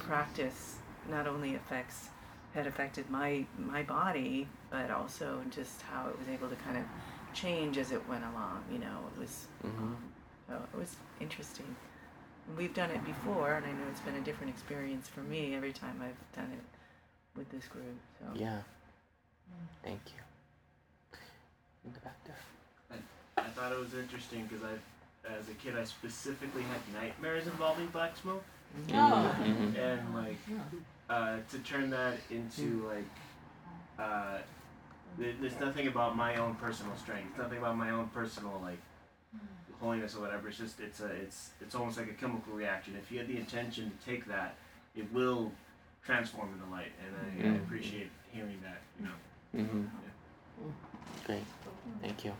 practice 0.00 0.76
not 1.08 1.26
only 1.26 1.54
affects 1.54 2.08
had 2.54 2.66
affected 2.66 3.08
my 3.10 3.44
my 3.58 3.82
body 3.82 4.48
but 4.70 4.90
also 4.90 5.40
just 5.50 5.82
how 5.82 6.08
it 6.08 6.18
was 6.18 6.28
able 6.28 6.48
to 6.48 6.56
kind 6.56 6.76
of 6.76 6.84
change 7.34 7.76
as 7.78 7.92
it 7.92 8.08
went 8.08 8.24
along 8.24 8.62
you 8.72 8.78
know 8.78 8.98
it 9.14 9.20
was 9.20 9.46
Mhm. 9.64 9.68
um, 9.78 9.96
so 10.48 10.54
it 10.72 10.76
was 10.78 10.96
interesting 11.20 11.76
we've 12.56 12.72
done 12.74 12.90
it 12.90 13.04
before 13.04 13.54
and 13.56 13.66
I 13.66 13.72
know 13.72 13.86
it's 13.90 14.00
been 14.00 14.14
a 14.16 14.22
different 14.22 14.50
experience 14.50 15.06
for 15.08 15.20
me 15.20 15.54
every 15.54 15.72
time 15.72 16.00
I've 16.02 16.32
done 16.34 16.50
it 16.52 16.64
with 17.38 17.50
this 17.50 17.66
group 17.66 17.98
so 18.18 18.24
Yeah. 18.34 18.60
Thank 19.82 20.00
you. 20.06 21.18
In 21.84 21.92
the 21.92 22.00
back 22.00 22.22
there. 22.24 22.36
I 23.38 23.48
thought 23.50 23.72
it 23.72 23.78
was 23.78 23.94
interesting 23.94 24.46
because 24.46 24.64
I, 24.64 24.72
as 25.32 25.48
a 25.48 25.54
kid, 25.54 25.76
I 25.78 25.84
specifically 25.84 26.62
had 26.62 26.80
nightmares 27.00 27.46
involving 27.46 27.86
black 27.88 28.16
smoke, 28.16 28.44
Mhm. 28.76 29.76
and 29.76 30.14
like 30.14 30.38
uh, 31.10 31.38
to 31.50 31.58
turn 31.60 31.90
that 31.90 32.18
into 32.30 32.86
like, 32.86 33.04
uh, 33.98 34.38
there's 35.16 35.58
nothing 35.58 35.88
about 35.88 36.16
my 36.16 36.36
own 36.36 36.54
personal 36.56 36.94
strength, 36.96 37.36
nothing 37.38 37.58
about 37.58 37.76
my 37.76 37.90
own 37.90 38.08
personal 38.08 38.60
like 38.62 38.78
holiness 39.80 40.14
or 40.14 40.20
whatever. 40.20 40.48
It's 40.48 40.58
just 40.58 40.80
it's 40.80 41.00
a 41.00 41.06
it's 41.06 41.50
it's 41.60 41.74
almost 41.74 41.98
like 41.98 42.08
a 42.08 42.12
chemical 42.14 42.52
reaction. 42.52 42.94
If 42.96 43.10
you 43.10 43.18
had 43.18 43.28
the 43.28 43.36
intention 43.36 43.90
to 43.90 44.10
take 44.10 44.26
that, 44.26 44.56
it 44.96 45.10
will 45.12 45.52
transform 46.04 46.50
into 46.52 46.70
light, 46.70 46.92
and 47.04 47.14
I, 47.16 47.48
I 47.48 47.52
Mm. 47.58 47.64
appreciate 47.64 48.10
hearing 48.32 48.60
that. 48.62 48.80
You 48.98 49.04
know. 49.06 49.64
Mm-hmm. 49.64 49.86
Great. 51.24 51.44
Thank 52.00 52.24
you. 52.24 52.32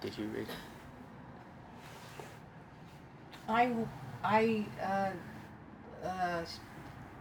Did 0.00 0.16
you 0.16 0.26
read? 0.28 0.48
I, 3.48 3.72
I, 4.22 4.64
uh, 4.82 6.06
uh, 6.06 6.44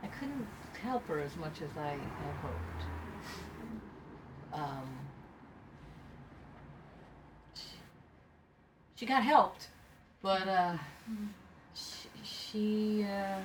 I 0.03 0.07
couldn't 0.07 0.47
help 0.81 1.07
her 1.07 1.19
as 1.19 1.35
much 1.37 1.61
as 1.61 1.69
I 1.77 1.91
had 1.91 2.35
hoped. 2.41 2.83
Um, 4.53 4.87
she, 7.55 7.61
she 8.95 9.05
got 9.05 9.23
helped, 9.23 9.67
but 10.21 10.47
uh, 10.47 10.77
she, 11.75 12.09
she 12.23 13.05
uh, 13.09 13.39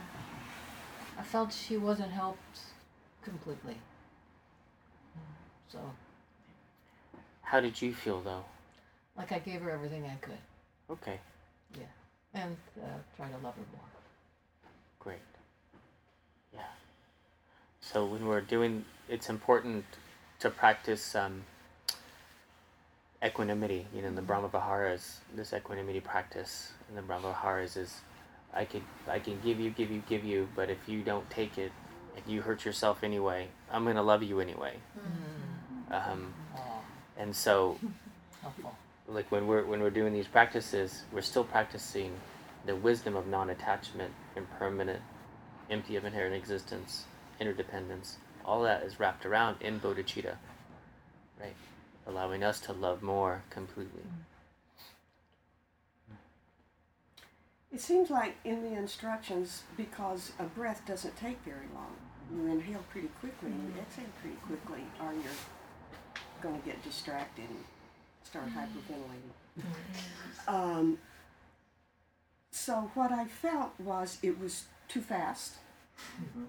I 1.19 1.23
felt 1.23 1.53
she 1.53 1.77
wasn't 1.77 2.11
helped 2.11 2.59
completely. 3.23 3.77
So, 5.69 5.79
How 7.43 7.61
did 7.61 7.81
you 7.83 7.93
feel 7.95 8.21
though? 8.21 8.45
like 9.17 9.31
I 9.33 9.39
gave 9.39 9.61
her 9.61 9.71
everything 9.71 10.05
I 10.07 10.17
could, 10.17 10.39
Okay. 10.91 11.21
And 12.35 12.57
uh, 12.83 12.87
try 13.17 13.27
to 13.29 13.35
love 13.45 13.55
her 13.55 13.63
more. 13.73 13.81
Great. 14.99 15.19
Yeah. 16.53 16.61
So 17.81 18.05
when 18.05 18.27
we're 18.27 18.41
doing, 18.41 18.85
it's 19.09 19.29
important 19.31 19.85
to 20.41 20.51
practice 20.51 21.15
um, 21.15 21.45
equanimity. 23.25 23.87
You 23.95 24.03
know, 24.03 24.09
in 24.09 24.15
the 24.15 24.23
Brahma 24.23 24.49
Viharas, 24.49 25.19
this 25.35 25.53
equanimity 25.53 26.01
practice 26.01 26.73
in 26.89 26.97
the 26.97 27.03
Brahma 27.03 27.29
Viharas 27.33 27.77
is, 27.77 28.01
I 28.53 28.65
can 28.65 28.83
I 29.09 29.19
can 29.19 29.39
give 29.45 29.61
you, 29.61 29.71
give 29.71 29.91
you, 29.91 30.03
give 30.09 30.25
you, 30.25 30.49
but 30.55 30.71
if 30.71 30.79
you 30.89 31.03
don't 31.03 31.29
take 31.31 31.59
it, 31.59 31.73
and 32.17 32.25
you 32.33 32.43
hurt 32.43 32.65
yourself 32.65 33.03
anyway, 33.03 33.49
I'm 33.71 33.85
gonna 33.85 34.03
love 34.03 34.23
you 34.23 34.41
anyway. 34.41 34.75
Um, 35.91 36.33
Oh, 36.57 36.81
and 37.17 37.35
so 37.35 37.79
helpful. 38.43 38.77
Like 39.09 39.31
when 39.31 39.47
we're 39.47 39.65
when 39.65 39.81
we're 39.81 39.91
doing 39.91 40.13
these 40.13 40.27
practices, 40.27 41.03
we're 41.13 41.21
still 41.21 41.45
practicing 41.45 42.13
the 42.67 42.75
wisdom 42.75 43.17
of 43.17 43.27
non-attachment, 43.27 44.13
impermanent, 44.37 45.01
empty 45.71 45.97
of 45.97 46.05
inherent 46.05 46.35
existence, 46.35 47.05
interdependence. 47.39 48.19
All 48.45 48.63
that 48.63 48.83
is 48.83 48.99
wrapped 48.99 49.27
around 49.27 49.57
in 49.61 49.81
bodhicitta, 49.81 50.37
right? 51.41 51.55
Allowing 52.07 52.43
us 52.43 52.61
to 52.61 52.73
love 52.73 53.03
more 53.03 53.43
completely. 53.51 54.03
It 57.73 57.81
seems 57.81 58.09
like 58.09 58.37
in 58.45 58.63
the 58.63 58.79
instructions, 58.79 59.65
because 59.77 60.33
a 60.39 60.45
breath 60.45 60.83
doesn't 60.87 61.17
take 61.17 61.39
very 61.45 61.67
long, 61.75 61.97
you 62.33 62.47
inhale 62.53 62.85
pretty 62.91 63.09
quickly 63.21 63.51
and 63.51 63.75
you 63.75 63.81
exhale 63.81 64.05
pretty 64.21 64.37
quickly, 64.37 64.85
or 65.03 65.13
you're 65.13 65.41
going 66.41 66.61
to 66.61 66.67
get 66.67 66.83
distracted 66.85 67.47
and 67.49 67.65
start 68.25 68.47
hyperventilating. 68.47 69.33
Mm-hmm. 69.59 70.55
Um, 70.55 70.99
so 72.51 72.91
what 72.95 73.13
I 73.13 73.27
felt 73.27 73.79
was 73.79 74.19
it 74.23 74.39
was 74.39 74.65
too 74.89 75.01
fast. 75.01 75.55
Mm-hmm. 76.21 76.45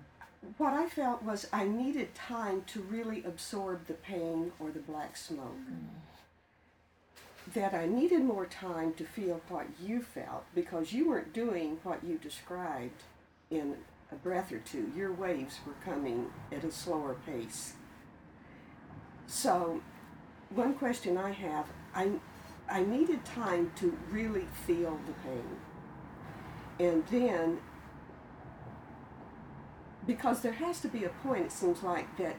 what 0.58 0.74
I 0.74 0.90
felt 0.90 1.22
was 1.22 1.48
I 1.54 1.66
needed 1.66 2.16
time 2.16 2.64
to 2.68 2.82
really 2.82 3.24
absorb 3.24 3.86
the 3.86 3.94
pain 3.94 4.52
or 4.60 4.72
the 4.72 4.80
black 4.80 5.18
smoke. 5.18 5.60
Mm-hmm. 5.62 7.52
That 7.54 7.76
I 7.76 7.86
needed 7.86 8.22
more 8.22 8.48
time 8.48 8.94
to 8.96 9.04
feel 9.04 9.40
what 9.50 9.68
you 9.80 10.02
felt 10.02 10.46
because 10.56 10.94
you 10.94 11.10
weren't 11.10 11.32
doing 11.32 11.78
what 11.84 12.04
you 12.04 12.18
described 12.18 13.04
in 13.52 13.76
a 14.12 14.16
breath 14.16 14.52
or 14.52 14.60
two. 14.60 14.92
Your 14.96 15.12
waves 15.12 15.60
were 15.66 15.76
coming 15.84 16.28
at 16.52 16.64
a 16.64 16.72
slower 16.72 17.16
pace. 17.26 17.74
So, 19.28 19.82
one 20.56 20.74
question 20.74 21.18
I 21.18 21.32
have 21.32 21.66
I, 21.94 22.12
I 22.70 22.82
needed 22.82 23.24
time 23.26 23.72
to 23.78 23.98
really 24.12 24.48
feel 24.66 25.00
the 25.06 25.14
pain. 25.28 25.58
And 26.78 27.06
then 27.08 27.60
because 30.06 30.42
there 30.42 30.54
has 30.54 30.82
to 30.82 30.88
be 30.88 31.04
a 31.06 31.10
point, 31.10 31.46
it 31.46 31.52
seems 31.52 31.82
like, 31.82 32.18
that 32.18 32.36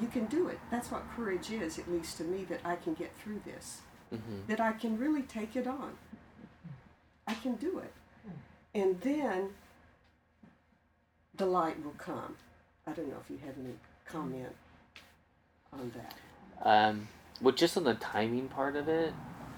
you 0.00 0.08
can 0.08 0.26
do 0.26 0.48
it. 0.48 0.58
That's 0.70 0.90
what 0.90 1.02
courage 1.14 1.50
is, 1.50 1.78
at 1.78 1.90
least 1.90 2.16
to 2.18 2.24
me, 2.24 2.44
that 2.44 2.60
I 2.64 2.76
can 2.76 2.94
get 2.94 3.16
through 3.16 3.42
this. 3.44 3.82
Mm-hmm. 4.12 4.46
That 4.48 4.60
I 4.60 4.72
can 4.72 4.98
really 4.98 5.22
take 5.22 5.54
it 5.54 5.66
on. 5.66 5.92
I 7.26 7.34
can 7.34 7.54
do 7.56 7.78
it. 7.78 7.92
And 8.74 9.00
then 9.00 9.50
the 11.36 11.46
light 11.46 11.82
will 11.84 11.94
come. 11.98 12.36
I 12.86 12.92
don't 12.92 13.08
know 13.08 13.18
if 13.22 13.30
you 13.30 13.38
have 13.46 13.54
any 13.58 13.74
comment 14.06 14.54
on 15.72 15.92
that. 15.94 16.14
Um, 16.64 17.08
well, 17.42 17.54
just 17.54 17.76
on 17.76 17.84
the 17.84 17.94
timing 17.94 18.48
part 18.48 18.76
of 18.76 18.88
it, 18.88 19.12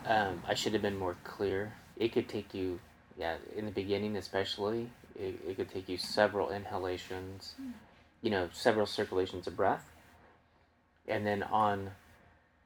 um, 0.06 0.42
I 0.48 0.54
should 0.54 0.72
have 0.72 0.82
been 0.82 0.98
more 0.98 1.16
clear. 1.22 1.74
It 1.96 2.12
could 2.12 2.28
take 2.28 2.54
you, 2.54 2.80
yeah, 3.18 3.36
in 3.54 3.66
the 3.66 3.70
beginning 3.70 4.16
especially, 4.16 4.90
it, 5.14 5.38
it 5.46 5.56
could 5.56 5.70
take 5.70 5.88
you 5.88 5.98
several 5.98 6.50
inhalations, 6.50 7.54
you 8.22 8.30
know, 8.30 8.48
several 8.52 8.86
circulations 8.86 9.46
of 9.46 9.56
breath. 9.56 9.84
And 11.06 11.26
then 11.26 11.42
on, 11.42 11.90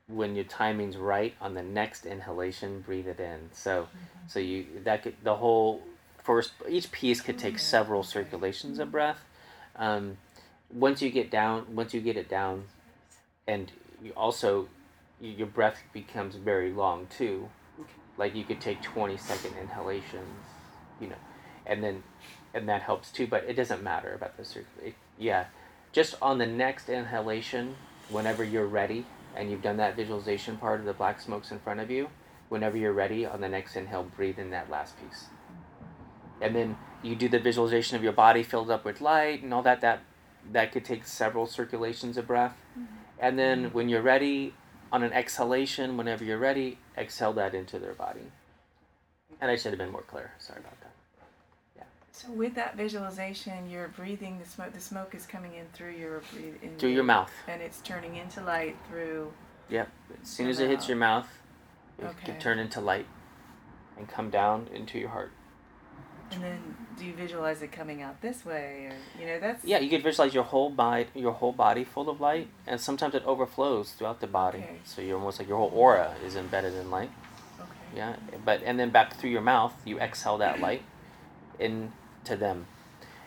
when 0.07 0.37
your 0.37 0.45
timing's 0.45 0.97
right, 0.97 1.35
on 1.41 1.55
the 1.55 1.63
next 1.63 2.07
inhalation, 2.07 2.81
breathe 2.81 3.09
it 3.09 3.19
in. 3.19 3.51
So, 3.53 3.89
so 4.29 4.39
you, 4.39 4.67
that 4.85 5.03
could, 5.03 5.17
the 5.25 5.35
whole 5.35 5.83
first, 6.23 6.53
each 6.69 6.93
piece 6.93 7.21
could 7.21 7.39
take 7.39 7.59
several 7.59 8.05
circulations 8.05 8.79
of 8.79 8.93
breath. 8.93 9.19
Um, 9.75 10.19
once 10.73 11.03
you 11.03 11.11
get 11.11 11.31
down, 11.31 11.75
once 11.75 11.93
you 11.93 12.01
get 12.01 12.17
it 12.17 12.29
down, 12.29 12.65
and 13.47 13.73
you 14.03 14.13
also 14.13 14.69
your 15.21 15.47
breath 15.47 15.83
becomes 15.93 16.37
very 16.37 16.73
long 16.73 17.07
too. 17.07 17.49
Like 18.17 18.35
you 18.35 18.45
could 18.45 18.61
take 18.61 18.83
20 18.83 19.17
second 19.17 19.55
inhalations, 19.61 20.45
you 21.01 21.09
know, 21.09 21.17
and 21.67 21.83
then 21.83 22.03
and 22.55 22.69
that 22.69 22.83
helps 22.83 23.11
too. 23.11 23.27
But 23.27 23.45
it 23.45 23.55
doesn't 23.55 23.83
matter 23.83 24.13
about 24.13 24.37
the 24.37 24.45
circulation. 24.45 24.95
Yeah, 25.19 25.47
just 25.93 26.15
on 26.21 26.39
the 26.39 26.47
next 26.47 26.89
inhalation, 26.89 27.77
whenever 28.09 28.43
you're 28.45 28.67
ready, 28.67 29.05
and 29.37 29.51
you've 29.51 29.63
done 29.63 29.77
that 29.77 29.97
visualization 29.97 30.57
part 30.57 30.81
of 30.81 30.87
the 30.87 30.93
black 30.93 31.21
smokes 31.21 31.51
in 31.51 31.59
front 31.61 31.81
of 31.81 31.91
you. 31.91 32.09
Whenever 32.49 32.79
you're 32.79 32.95
ready, 32.95 33.27
on 33.27 33.41
the 33.41 33.49
next 33.49 33.77
inhale, 33.77 34.05
breathe 34.05 34.39
in 34.39 34.51
that 34.51 34.71
last 34.71 34.95
piece. 35.01 35.27
And 36.41 36.57
then 36.57 36.77
you 37.03 37.15
do 37.15 37.29
the 37.29 37.39
visualization 37.39 37.97
of 37.97 38.03
your 38.03 38.13
body 38.13 38.43
filled 38.43 38.71
up 38.71 38.85
with 38.85 39.01
light 39.01 39.43
and 39.43 39.53
all 39.53 39.63
that. 39.63 39.81
That 39.81 40.01
that 40.53 40.73
could 40.73 40.85
take 40.85 41.07
several 41.07 41.47
circulations 41.47 42.17
of 42.17 42.27
breath. 42.27 42.57
Mm-hmm. 42.73 42.95
And 43.21 43.39
then 43.39 43.65
mm-hmm. 43.65 43.75
when 43.75 43.89
you're 43.89 44.03
ready, 44.03 44.55
on 44.93 45.03
an 45.03 45.13
exhalation, 45.13 45.97
whenever 45.97 46.25
you're 46.25 46.39
ready, 46.39 46.79
exhale 46.97 47.33
that 47.35 47.55
into 47.55 47.79
their 47.79 47.93
body. 47.95 48.33
And 49.41 49.51
I 49.51 49.57
should 49.57 49.73
have 49.73 49.79
been 49.79 49.91
more 49.93 50.03
clear. 50.03 50.33
Sorry 50.39 50.59
about 50.61 50.81
that. 50.81 50.93
Yeah. 51.77 51.83
So 52.13 52.31
with 52.33 52.55
that 52.55 52.77
visualization, 52.77 53.69
you're 53.71 53.89
breathing 53.89 54.39
the 54.39 54.49
smoke. 54.49 54.73
The 54.73 54.81
smoke 54.81 55.15
is 55.15 55.27
coming 55.27 55.55
in 55.55 55.67
through 55.75 55.93
your 55.93 56.23
in 56.63 56.77
Through 56.79 56.91
your 56.91 57.05
mouth. 57.05 57.31
and 57.47 57.61
it's 57.63 57.81
turning 57.83 58.17
into 58.17 58.41
light 58.43 58.77
through. 58.89 59.33
Yep. 59.69 59.89
As 60.23 60.29
soon 60.29 60.49
as 60.49 60.59
it 60.61 60.71
hits 60.71 60.89
your 60.89 60.97
mouth, 60.97 61.29
it 61.99 62.07
Okay. 62.07 62.27
can 62.27 62.41
turn 62.41 62.59
into 62.59 62.81
light 62.81 63.07
and 63.97 64.09
come 64.09 64.31
down 64.31 64.69
into 64.73 64.99
your 64.99 65.11
heart. 65.11 65.31
And 66.31 66.43
then 66.43 66.77
do 66.99 67.07
you 67.07 67.15
visualize 67.15 67.63
it 67.63 67.73
coming 67.73 68.03
out 68.03 68.21
this 68.21 68.45
way, 68.45 68.91
or 68.91 69.21
you 69.21 69.27
know 69.27 69.41
that's 69.41 69.65
Yeah, 69.65 69.79
you 69.79 69.89
can 69.89 70.03
visualize 70.03 70.35
your 70.35 70.45
whole 70.45 70.71
body, 70.71 71.07
your 71.15 71.33
whole 71.33 71.53
body 71.53 71.85
full 71.85 72.09
of 72.11 72.21
light, 72.21 72.49
and 72.67 72.81
sometimes 72.81 73.15
it 73.15 73.25
overflows 73.25 73.93
throughout 73.93 74.21
the 74.21 74.27
body. 74.27 74.59
Okay. 74.59 74.77
So 74.85 75.01
you're 75.03 75.19
almost 75.19 75.39
like 75.39 75.49
your 75.49 75.59
whole 75.59 75.73
aura 75.75 76.15
is 76.25 76.37
embedded 76.37 76.75
in 76.75 76.91
light. 76.91 77.11
okay. 77.59 77.71
Yeah, 77.97 78.17
but 78.45 78.63
and 78.65 78.79
then 78.79 78.91
back 78.91 79.17
through 79.17 79.31
your 79.31 79.41
mouth, 79.41 79.75
you 79.85 79.99
exhale 79.99 80.39
that 80.39 80.61
light 80.67 80.83
into 81.59 82.37
them, 82.37 82.67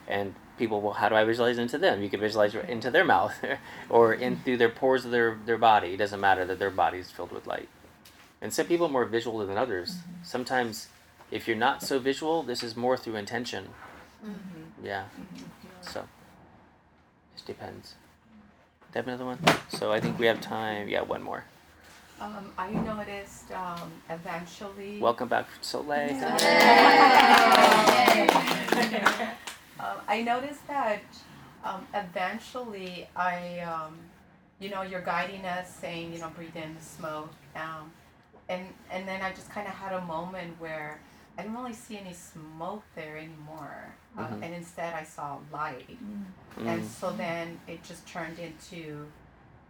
and 0.07 0.35
people 0.57 0.79
well 0.81 0.93
How 0.93 1.09
do 1.09 1.15
I 1.15 1.23
visualize 1.23 1.57
into 1.57 1.77
them? 1.79 2.03
You 2.03 2.09
can 2.09 2.19
visualize 2.19 2.53
your- 2.53 2.63
into 2.63 2.91
their 2.91 3.05
mouth, 3.05 3.33
or 3.89 4.13
in 4.13 4.37
through 4.37 4.57
their 4.57 4.69
pores 4.69 5.05
of 5.05 5.11
their 5.11 5.37
their 5.45 5.57
body. 5.57 5.93
It 5.93 5.97
doesn't 5.97 6.19
matter 6.19 6.45
that 6.45 6.59
their 6.59 6.69
body 6.69 6.99
is 6.99 7.09
filled 7.09 7.31
with 7.31 7.47
light. 7.47 7.69
And 8.41 8.53
some 8.53 8.65
people 8.65 8.87
are 8.87 8.89
more 8.89 9.05
visual 9.05 9.39
than 9.45 9.57
others. 9.57 9.91
Mm-hmm. 9.95 10.11
Sometimes, 10.23 10.87
if 11.31 11.47
you're 11.47 11.57
not 11.57 11.81
so 11.81 11.97
visual, 11.97 12.43
this 12.43 12.61
is 12.61 12.75
more 12.75 12.97
through 12.97 13.15
intention. 13.15 13.69
Mm-hmm. 14.23 14.85
Yeah. 14.85 15.05
So, 15.81 16.07
just 17.33 17.47
depends. 17.47 17.95
Do 18.91 18.99
you 18.99 19.03
have 19.03 19.07
another 19.07 19.25
one? 19.25 19.39
So 19.69 19.91
I 19.91 20.01
think 20.01 20.19
we 20.19 20.25
have 20.25 20.41
time. 20.41 20.89
Yeah, 20.89 21.01
one 21.01 21.23
more. 21.23 21.45
Um, 22.19 22.51
I 22.57 22.69
noticed 22.71 23.51
um, 23.51 23.91
eventually. 24.09 24.99
Welcome 24.99 25.29
back, 25.29 25.47
Soleil. 25.61 26.11
um, 29.79 29.97
I 30.07 30.21
noticed 30.21 30.67
that 30.67 31.01
um, 31.63 31.87
eventually 31.95 33.07
I, 33.15 33.59
um, 33.61 33.97
you 34.59 34.69
know, 34.69 34.81
you're 34.83 35.01
guiding 35.01 35.45
us, 35.45 35.73
saying, 35.73 36.13
you 36.13 36.19
know, 36.19 36.29
breathe 36.35 36.55
in 36.55 36.75
the 36.75 36.81
smoke, 36.81 37.33
um, 37.55 37.91
and 38.49 38.67
and 38.91 39.07
then 39.07 39.21
I 39.21 39.31
just 39.31 39.49
kind 39.49 39.67
of 39.67 39.73
had 39.73 39.93
a 39.93 40.01
moment 40.01 40.59
where 40.59 40.99
I 41.41 41.45
didn't 41.45 41.57
really 41.57 41.73
see 41.73 41.97
any 41.97 42.13
smoke 42.13 42.83
there 42.93 43.17
anymore, 43.17 43.95
uh, 44.15 44.27
Mhm. 44.27 44.43
and 44.43 44.53
instead 44.53 44.93
I 44.93 45.03
saw 45.03 45.39
light, 45.51 45.89
Mm. 45.89 46.67
and 46.67 46.85
so 46.85 47.11
then 47.11 47.59
it 47.65 47.83
just 47.83 48.07
turned 48.07 48.37
into, 48.37 49.11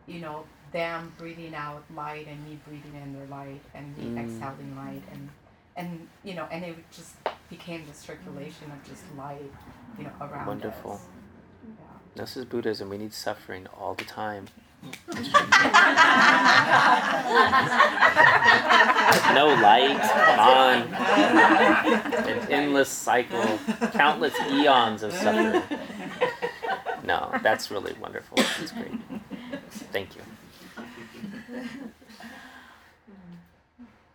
you 0.05 0.19
know, 0.19 0.43
them 0.73 1.13
breathing 1.17 1.55
out 1.55 1.83
light 1.95 2.27
and 2.27 2.43
me 2.45 2.59
breathing 2.67 2.93
in 2.95 3.13
their 3.13 3.25
light 3.27 3.61
and 3.73 3.97
me 3.97 4.03
Mm. 4.03 4.17
exhaling 4.19 4.75
light 4.75 5.03
and 5.13 5.29
and 5.77 6.09
you 6.25 6.33
know 6.33 6.45
and 6.51 6.65
it 6.65 6.91
just 6.91 7.15
became 7.49 7.85
the 7.87 7.93
circulation 7.93 8.69
of 8.71 8.83
just 8.83 9.03
light 9.15 9.51
you 9.97 10.03
know 10.03 10.11
around 10.19 10.47
Wonderful. 10.47 10.93
us. 10.95 11.07
Yeah. 11.65 11.85
This 12.15 12.35
is 12.35 12.43
Buddhism. 12.43 12.89
We 12.89 12.97
need 12.97 13.13
suffering 13.13 13.67
all 13.67 13.95
the 13.95 14.03
time. 14.03 14.47
No 19.33 19.47
light. 19.61 19.99
Come 20.01 20.39
on. 20.39 20.93
An 22.25 22.51
endless 22.51 22.89
cycle, 22.89 23.59
countless 23.93 24.33
eons 24.49 25.03
of 25.03 25.13
suffering. 25.13 25.63
No, 27.03 27.31
that's 27.41 27.71
really 27.71 27.93
wonderful. 27.99 28.37
That's 28.37 28.71
great. 28.71 28.91
Thank 29.91 30.15
you. 30.15 30.21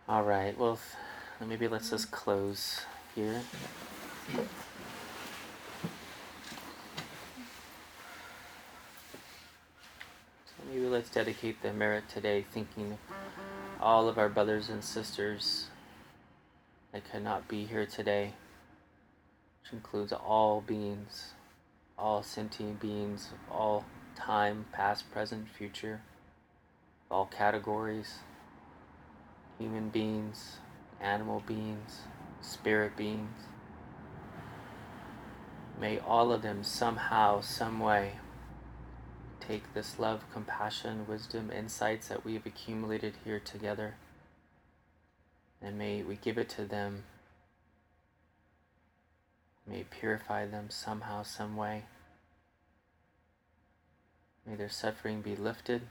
All 0.09 0.23
right. 0.23 0.57
Well, 0.57 0.79
maybe 1.45 1.67
let's 1.67 1.89
just 1.89 2.11
close 2.11 2.85
here. 3.13 3.41
So 4.33 4.41
maybe 10.71 10.85
let's 11.07 11.15
dedicate 11.15 11.61
the 11.61 11.71
merit 11.71 12.03
today 12.09 12.43
thinking 12.53 12.97
all 13.79 14.09
of 14.09 14.17
our 14.17 14.27
brothers 14.27 14.67
and 14.67 14.83
sisters 14.83 15.67
that 16.91 17.09
could 17.09 17.23
not 17.23 17.47
be 17.47 17.63
here 17.63 17.85
today, 17.85 18.33
which 19.61 19.71
includes 19.71 20.11
all 20.11 20.59
beings, 20.59 21.31
all 21.97 22.21
sentient 22.21 22.81
beings 22.81 23.29
of 23.31 23.55
all 23.55 23.85
time, 24.17 24.65
past, 24.73 25.09
present, 25.09 25.47
future, 25.47 26.01
all 27.09 27.25
categories, 27.25 28.15
human 29.57 29.87
beings, 29.87 30.57
animal 30.99 31.41
beings, 31.47 32.01
spirit 32.41 32.97
beings. 32.97 33.43
May 35.79 35.99
all 35.99 36.33
of 36.33 36.41
them 36.41 36.63
somehow, 36.63 37.39
some 37.39 37.79
way, 37.79 38.13
take 39.47 39.73
this 39.73 39.97
love, 39.97 40.23
compassion, 40.33 41.05
wisdom, 41.07 41.51
insights 41.51 42.09
that 42.09 42.25
we 42.25 42.33
have 42.33 42.45
accumulated 42.45 43.13
here 43.23 43.39
together, 43.39 43.95
and 45.61 45.77
may 45.77 46.03
we 46.03 46.15
give 46.15 46.37
it 46.37 46.49
to 46.49 46.65
them. 46.65 47.03
May 49.65 49.83
purify 49.83 50.45
them 50.45 50.67
somehow, 50.69 51.23
some 51.23 51.55
way. 51.55 51.83
May 54.45 54.55
their 54.55 54.69
suffering 54.69 55.21
be 55.21 55.35
lifted. 55.35 55.81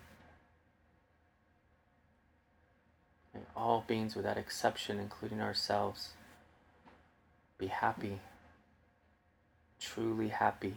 May 3.35 3.41
all 3.55 3.85
beings 3.87 4.17
without 4.17 4.39
exception, 4.39 4.99
including 4.99 5.41
ourselves, 5.41 6.11
be 7.59 7.67
happy, 7.67 8.21
truly 9.79 10.29
happy 10.29 10.77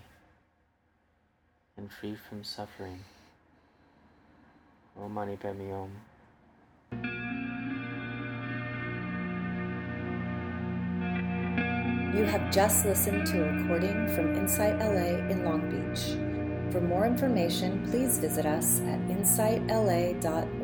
and 1.79 1.89
free 1.89 2.15
from 2.27 2.43
suffering. 2.43 2.99
Om 5.01 5.13
Mani 5.13 5.37
Padme. 5.37 5.87
You 12.17 12.25
have 12.25 12.51
just 12.51 12.85
listened 12.85 13.25
to 13.27 13.43
a 13.45 13.53
recording 13.53 14.09
from 14.13 14.35
Insight 14.35 14.77
LA 14.79 15.23
in 15.31 15.45
Long 15.45 15.63
Beach. 15.71 16.03
For 16.73 16.81
more 16.81 17.05
information, 17.05 17.87
please 17.89 18.19
visit 18.19 18.45
us 18.45 18.81
at 18.81 18.99
insightla.org. 19.07 20.58